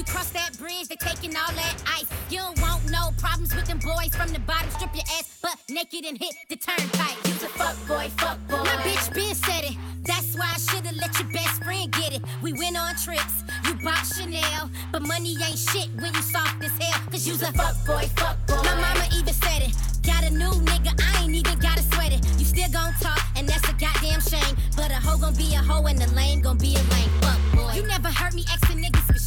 You 0.00 0.06
cross 0.06 0.30
that 0.30 0.56
bridge, 0.56 0.88
they 0.88 0.96
taking 0.96 1.36
all 1.36 1.52
that 1.52 1.76
ice. 1.84 2.08
You 2.30 2.38
don't 2.38 2.58
want 2.62 2.90
no 2.90 3.12
problems 3.18 3.54
with 3.54 3.66
them 3.66 3.80
boys 3.80 4.08
from 4.16 4.32
the 4.32 4.38
bottom. 4.48 4.70
Strip 4.70 4.94
your 4.94 5.04
ass 5.12 5.28
butt 5.42 5.58
naked 5.68 6.06
and 6.06 6.16
hit 6.16 6.32
the 6.48 6.56
turnpike. 6.56 7.18
You's 7.26 7.42
a 7.42 7.52
fuck 7.52 7.76
boy, 7.86 8.08
fuck 8.16 8.38
boy. 8.48 8.64
My 8.64 8.80
bitch 8.80 9.12
been 9.12 9.34
said 9.34 9.64
it. 9.64 9.76
That's 10.04 10.34
why 10.38 10.56
I 10.56 10.58
should've 10.58 10.96
let 10.96 11.12
your 11.20 11.28
best 11.28 11.62
friend 11.62 11.92
get 11.92 12.14
it. 12.14 12.22
We 12.40 12.54
went 12.54 12.80
on 12.80 12.94
trips, 12.96 13.44
you 13.66 13.74
bought 13.84 14.06
Chanel. 14.16 14.70
But 14.90 15.02
money 15.02 15.36
ain't 15.36 15.58
shit 15.58 15.90
when 16.00 16.14
you 16.14 16.22
soft 16.22 16.64
as 16.64 16.72
hell. 16.80 16.98
Cause 17.10 17.28
you's 17.28 17.42
a 17.42 17.52
fuck 17.52 17.76
boy, 17.84 18.08
fuck 18.16 18.38
boy. 18.46 18.56
My 18.56 18.80
mama 18.80 19.04
even 19.14 19.34
said 19.34 19.68
it. 19.68 19.76
Got 20.00 20.24
a 20.24 20.30
new 20.30 20.64
nigga, 20.64 20.96
I 20.96 21.24
ain't 21.24 21.34
even 21.34 21.58
gotta 21.58 21.82
sweat 21.92 22.14
it. 22.14 22.24
You 22.38 22.46
still 22.46 22.72
gon' 22.72 22.94
talk, 23.02 23.20
and 23.36 23.46
that's 23.46 23.68
a 23.68 23.74
goddamn 23.74 24.22
shame. 24.22 24.56
But 24.78 24.92
a 24.92 24.94
hoe 24.94 25.18
gon' 25.18 25.34
be 25.34 25.52
a 25.52 25.58
hoe, 25.58 25.84
and 25.84 25.98
the 25.98 26.10
lame 26.14 26.40
gon' 26.40 26.56
be 26.56 26.72
a 26.72 26.82
lame. 26.88 27.12
Fuck 27.20 27.38
boy. 27.52 27.72
You 27.76 27.82
never 27.82 28.08
heard 28.08 28.32
me 28.32 28.46
asking 28.48 28.82
niggas 28.82 29.04
for. 29.04 29.19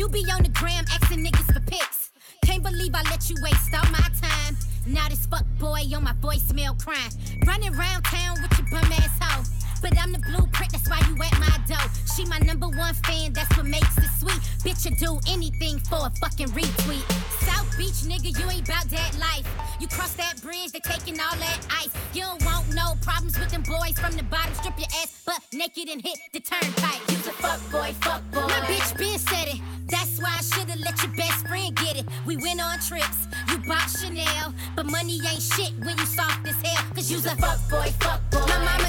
You 0.00 0.08
be 0.08 0.24
on 0.32 0.42
the 0.42 0.48
gram 0.48 0.86
asking 0.90 1.26
niggas 1.26 1.52
for 1.52 1.60
pics. 1.60 2.10
Can't 2.46 2.62
believe 2.62 2.94
I 2.94 3.02
let 3.10 3.28
you 3.28 3.36
waste 3.42 3.74
all 3.74 3.84
my 3.92 4.08
time. 4.18 4.56
Now 4.86 5.06
this 5.10 5.26
fuck 5.26 5.44
boy 5.58 5.82
on 5.94 6.04
my 6.04 6.14
voicemail 6.22 6.82
crying. 6.82 7.12
Running 7.46 7.74
around 7.74 8.04
town 8.04 8.38
with 8.40 8.58
your 8.58 8.66
bum 8.70 8.90
ass 8.92 9.10
hoe. 9.20 9.59
But 9.80 9.98
I'm 9.98 10.12
the 10.12 10.18
blueprint, 10.18 10.72
that's 10.72 10.88
why 10.88 11.00
you 11.08 11.14
at 11.22 11.38
my 11.40 11.56
door. 11.66 11.86
She 12.14 12.24
my 12.26 12.38
number 12.38 12.68
one 12.68 12.94
fan, 13.06 13.32
that's 13.32 13.56
what 13.56 13.66
makes 13.66 13.96
it 13.98 14.10
sweet. 14.18 14.40
Bitch, 14.64 14.84
you 14.84 14.96
do 14.96 15.18
anything 15.28 15.78
for 15.78 16.06
a 16.06 16.10
fucking 16.20 16.48
retweet. 16.48 17.04
South 17.46 17.66
Beach, 17.78 18.04
nigga, 18.04 18.38
you 18.38 18.50
ain't 18.50 18.68
bout 18.68 18.88
that 18.90 19.18
life. 19.18 19.48
You 19.80 19.88
cross 19.88 20.12
that 20.14 20.42
bridge, 20.42 20.72
they 20.72 20.80
taking 20.80 21.18
all 21.18 21.36
that 21.36 21.60
ice. 21.70 21.88
You 22.12 22.22
don't 22.22 22.44
want 22.44 22.74
no 22.74 22.94
problems 23.00 23.38
with 23.38 23.50
them 23.50 23.62
boys 23.62 23.98
from 23.98 24.12
the 24.12 24.22
bottom. 24.24 24.52
Strip 24.54 24.78
your 24.78 24.88
ass 25.00 25.22
butt 25.24 25.40
naked 25.52 25.88
and 25.88 26.02
hit 26.02 26.18
the 26.32 26.40
turnpike. 26.40 27.00
You's 27.08 27.26
a 27.26 27.32
fuck 27.32 27.60
boy, 27.70 27.94
fuck 28.02 28.22
boy. 28.32 28.40
My 28.40 28.60
bitch 28.68 28.96
been 28.98 29.18
said 29.18 29.48
it. 29.48 29.60
That's 29.88 30.20
why 30.20 30.36
I 30.38 30.42
should've 30.42 30.80
let 30.80 31.02
your 31.02 31.12
best 31.16 31.46
friend 31.46 31.74
get 31.76 31.96
it. 31.96 32.06
We 32.26 32.36
went 32.36 32.60
on 32.60 32.78
trips, 32.80 33.26
you 33.50 33.58
bought 33.66 33.88
Chanel. 33.88 34.54
But 34.76 34.86
money 34.86 35.20
ain't 35.26 35.42
shit 35.42 35.72
when 35.80 35.98
you 35.98 36.06
soft 36.06 36.46
as 36.46 36.60
hell. 36.62 36.84
Cause 36.94 37.10
you's 37.10 37.26
a 37.26 37.34
fuck 37.36 37.58
boy, 37.68 37.90
fuck 38.00 38.20
boy. 38.30 38.40
My 38.46 38.58
mama 38.58 38.68
even 38.68 38.68
said 38.68 38.78
it. 38.78 38.79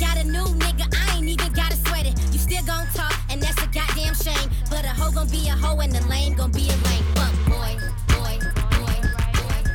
Got 0.00 0.16
a 0.16 0.24
new 0.24 0.44
nigga, 0.64 0.86
I 0.96 1.18
ain't 1.18 1.28
even 1.28 1.52
gotta 1.52 1.76
sweat 1.76 2.06
it. 2.06 2.18
You 2.32 2.38
still 2.38 2.64
gon' 2.64 2.86
talk, 2.94 3.14
and 3.30 3.42
that's 3.42 3.62
a 3.62 3.66
goddamn 3.66 4.14
shame. 4.14 4.50
But 4.70 4.84
a 4.84 4.88
hoe 4.88 5.12
gon' 5.12 5.28
be 5.28 5.48
a 5.48 5.52
hoe, 5.52 5.78
and 5.80 5.92
the 5.92 6.00
lame 6.08 6.34
gon' 6.34 6.52
be 6.52 6.68
a 6.68 6.76
lame. 6.88 7.04
Fuck 7.14 7.34
boy, 7.46 7.76
boy, 8.08 8.38
boy, 8.80 8.96
boy 9.36 9.70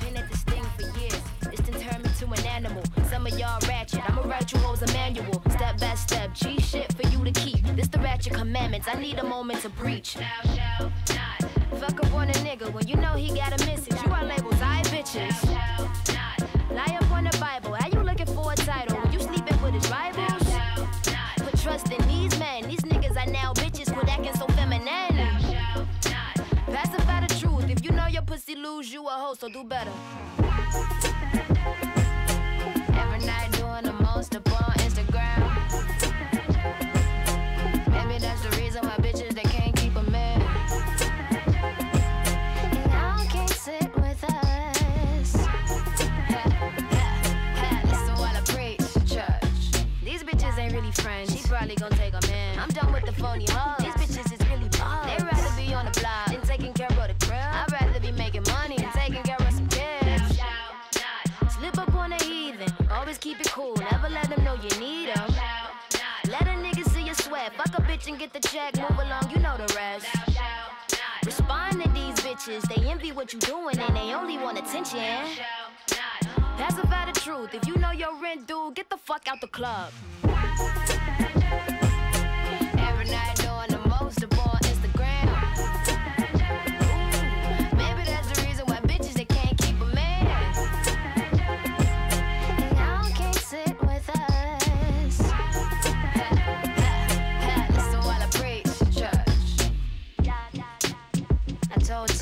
Been 0.00 0.16
at 0.16 0.28
this 0.28 0.42
thing 0.42 0.64
for 0.76 0.98
years. 0.98 1.22
It's 1.52 1.62
turned 1.82 2.02
me 2.02 2.10
to 2.18 2.26
an 2.26 2.46
animal. 2.46 2.82
Some 3.08 3.26
of 3.26 3.38
y'all 3.38 3.60
ratchet. 3.68 4.02
I'ma 4.08 4.22
write 4.22 4.52
you 4.52 4.58
hoes 4.58 4.82
a 4.82 4.86
manual. 4.92 5.40
Step 5.50 5.78
by 5.78 5.94
step. 5.94 6.34
G 6.34 6.58
shit 6.60 6.92
for 6.94 7.06
you 7.08 7.24
to 7.24 7.30
keep. 7.30 7.64
This 7.76 7.88
the 7.88 7.98
ratchet 8.00 8.34
commandments. 8.34 8.88
I 8.88 8.98
need 9.00 9.18
a 9.18 9.24
moment 9.24 9.60
to 9.62 9.70
preach. 9.70 10.14
Thou 10.14 10.54
shalt 10.54 10.92
not. 11.10 11.50
Fuck 11.80 12.04
up 12.04 12.12
on 12.14 12.28
a 12.28 12.32
nigga 12.44 12.72
when 12.72 12.86
you 12.88 12.96
know 12.96 13.14
he 13.14 13.28
got 13.34 13.52
a 13.60 13.66
message. 13.66 13.94
You 14.04 14.11
a 29.12 29.18
hoe, 29.18 29.34
so 29.34 29.48
do 29.48 29.62
better. 29.62 29.92
Every 32.94 33.18
night 33.26 33.50
doing 33.52 33.84
the 33.84 33.92
most 34.00 34.34
up 34.34 34.50
on 34.52 34.72
Instagram. 34.86 35.40
Maybe 37.90 38.18
that's 38.18 38.42
the 38.42 38.50
reason 38.60 38.86
why 38.86 38.96
bitches 39.06 39.34
they 39.34 39.42
can't 39.42 39.76
keep 39.76 39.94
a 39.96 40.02
man. 40.10 40.40
Y'all 42.90 43.26
can't 43.28 43.50
sit 43.50 43.94
with 43.96 44.24
us. 44.24 45.36
Ha, 47.60 47.80
listen 47.84 48.14
while 48.14 48.36
I 48.36 48.42
preach, 48.46 48.80
church. 49.12 49.84
These 50.02 50.22
bitches 50.24 50.58
ain't 50.58 50.72
really 50.72 50.92
friends. 50.92 51.36
She 51.36 51.46
probably 51.46 51.74
gonna 51.74 51.96
take 51.96 52.14
a 52.14 52.26
man. 52.28 52.58
I'm 52.58 52.70
done 52.70 52.90
with 52.92 53.04
the 53.04 53.12
phony 53.12 53.46
hoe. 53.50 53.71
Bitch 68.02 68.08
and 68.08 68.18
get 68.18 68.32
the 68.32 68.40
check. 68.40 68.76
Move 68.76 68.98
along, 68.98 69.30
you 69.30 69.38
know 69.38 69.56
the 69.56 69.72
rest. 69.74 70.06
Respond 71.24 71.82
to 71.82 71.88
these 71.90 72.14
bitches. 72.20 72.62
They 72.62 72.88
envy 72.88 73.12
what 73.12 73.32
you 73.32 73.38
doing 73.40 73.78
and 73.78 73.96
they 73.96 74.12
only 74.14 74.38
want 74.38 74.58
attention. 74.58 75.00
Pacify 76.56 77.06
the 77.12 77.20
truth. 77.20 77.54
If 77.54 77.66
you 77.66 77.76
know 77.76 77.92
your 77.92 78.20
rent 78.20 78.46
due, 78.46 78.72
get 78.74 78.90
the 78.90 78.96
fuck 78.96 79.28
out 79.28 79.40
the 79.40 79.46
club. 79.48 79.92
Every 82.78 83.06
night 83.06 83.36
doing 83.36 83.70
the 83.70 83.80
most 83.88 84.24
up 84.24 84.46
on 84.46 84.51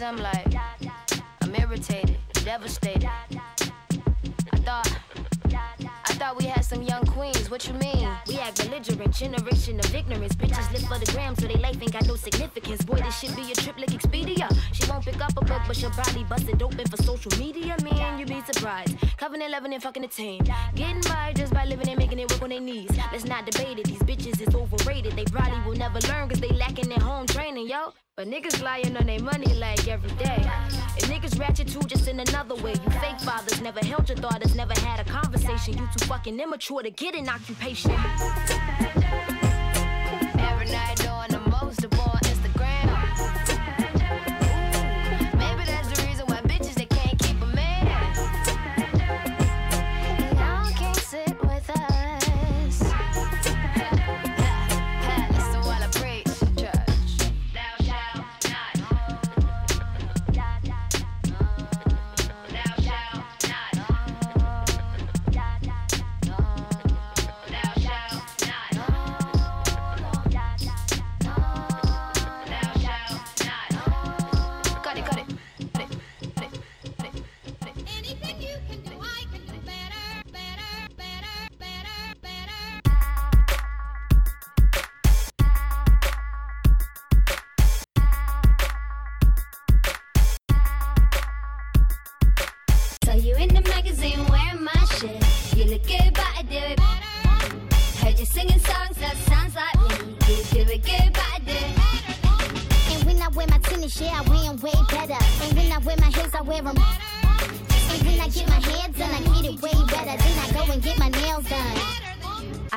I 0.01 0.03
told 0.03 0.21
like 0.21 0.55
I'm 1.43 1.55
irritated, 1.55 2.17
devastated. 2.33 3.05
I 3.05 4.57
thought, 4.65 4.99
I 5.53 6.13
thought 6.15 6.39
we 6.39 6.47
had 6.47 6.65
some 6.65 6.81
young 6.81 7.05
queens. 7.05 7.51
What 7.51 7.69
you 7.69 7.75
mean? 7.75 8.09
We 8.27 8.39
act 8.39 8.65
belligerent, 8.65 9.15
generation 9.15 9.79
of 9.79 9.95
ignorance. 9.95 10.35
Bitches 10.35 10.73
live 10.73 10.89
for 10.89 10.99
the 10.99 11.13
gram, 11.13 11.35
so 11.35 11.47
they 11.47 11.57
life 11.57 11.77
ain't 11.83 11.93
got 11.93 12.07
no 12.07 12.17
significance. 12.17 12.83
Boy, 12.83 12.97
this 12.97 13.19
should 13.19 13.37
be 13.37 13.53
a 13.53 13.55
trip 13.55 13.79
like 13.79 13.91
Expedia. 13.91 14.49
She 14.73 14.89
won't 14.91 15.05
pick 15.05 15.21
up 15.21 15.33
a 15.37 15.45
book, 15.45 15.61
but 15.67 15.77
she'll 15.77 15.91
probably 15.91 16.25
bust 16.25 16.49
it 16.49 16.63
open 16.63 16.87
for 16.87 16.97
social 17.03 17.33
media. 17.39 17.77
Man, 17.83 18.19
you'd 18.19 18.29
be 18.29 18.41
surprised. 18.51 18.97
Covenant 19.19 19.51
loving 19.51 19.75
and 19.75 19.83
fucking 19.83 20.05
a 20.05 20.09
team. 20.09 20.43
Getting 20.75 21.03
by 21.03 21.35
just 21.37 21.53
by 21.53 21.67
living 21.67 21.91
and 21.91 21.99
making 21.99 22.21
it 22.21 22.31
work 22.31 22.41
on 22.41 22.49
their 22.49 22.61
knees. 22.61 22.91
Let's 23.13 23.27
not 23.27 23.45
debate 23.45 23.79
it. 23.79 23.85
These 23.85 24.03
bitches 24.05 24.41
is 24.41 24.55
overrated. 24.55 25.13
They 25.15 25.25
probably 25.25 25.61
will 25.67 25.77
never 25.77 25.99
learn 26.09 26.31
cause 26.31 26.41
they 26.41 26.53
lacking 26.53 26.89
their 26.89 27.01
home 27.01 27.27
training, 27.27 27.69
yo. 27.69 27.93
But 28.17 28.29
niggas 28.29 28.63
lying 28.63 28.97
on 28.97 29.07
their 29.07 29.21
money 29.21 29.55
like 29.55 29.89
every 29.89 30.11
day. 30.13 30.43
And 30.97 31.05
niggas 31.05 31.39
ratchet 31.39 31.69
too, 31.69 31.81
just 31.87 32.09
in 32.09 32.21
another 32.21 32.55
way. 32.57 32.73
You 32.73 32.91
fake 33.01 33.21
fathers 33.21 33.61
never 33.63 33.81
held 33.81 34.09
your 34.09 34.17
daughters, 34.17 34.55
never 34.55 34.75
had 34.81 35.01
a 35.01 35.05
conversation. 35.05 35.79
You 35.79 35.89
too 35.97 36.05
fucking 36.07 36.39
immature 36.39 36.83
to 36.83 36.91
get 36.91 37.15
an 37.15 37.29
occupation. 37.29 37.93
Every 40.39 40.67
night 40.67 40.97
doing 40.97 41.30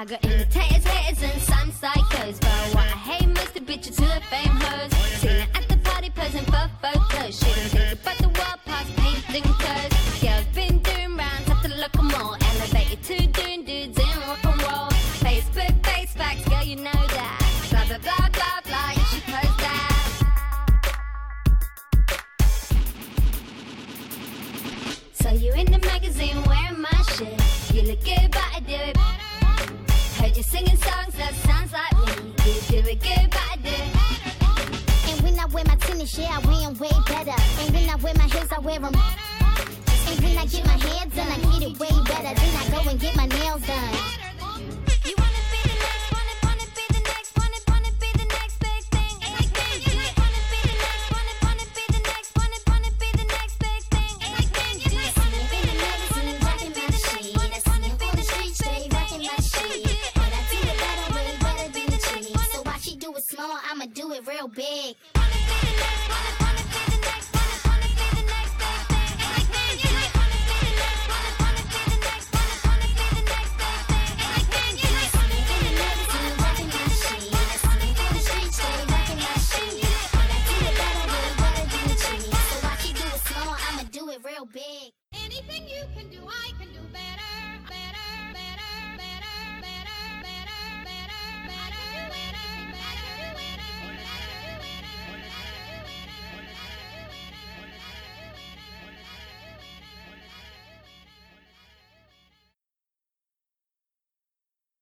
I 0.04 0.06
got 0.06 0.26
imitators, 0.26 0.84
haters, 0.84 1.24
and 1.24 1.42
some 1.42 1.72
psychos. 1.72 1.94
But 1.94 2.10
what 2.10 2.13
wear 38.64 38.80
my 38.80 38.88
heels, 38.88 39.04
I 39.04 39.44
wear 39.44 39.56
'em. 39.56 39.68
And 40.08 40.20
when 40.24 40.38
I 40.38 40.46
get 40.46 40.66
my 40.66 40.78
hair 40.88 41.06
done, 41.16 41.32
I 41.32 41.60
get 41.60 41.70
it 41.70 41.80
way 41.80 41.90
better. 42.06 42.34
Then 42.34 42.56
I 42.56 42.70
go 42.72 42.90
and 42.90 43.00
get 43.00 43.16
my 43.16 43.26
nails 43.26 43.62
done. 43.68 44.03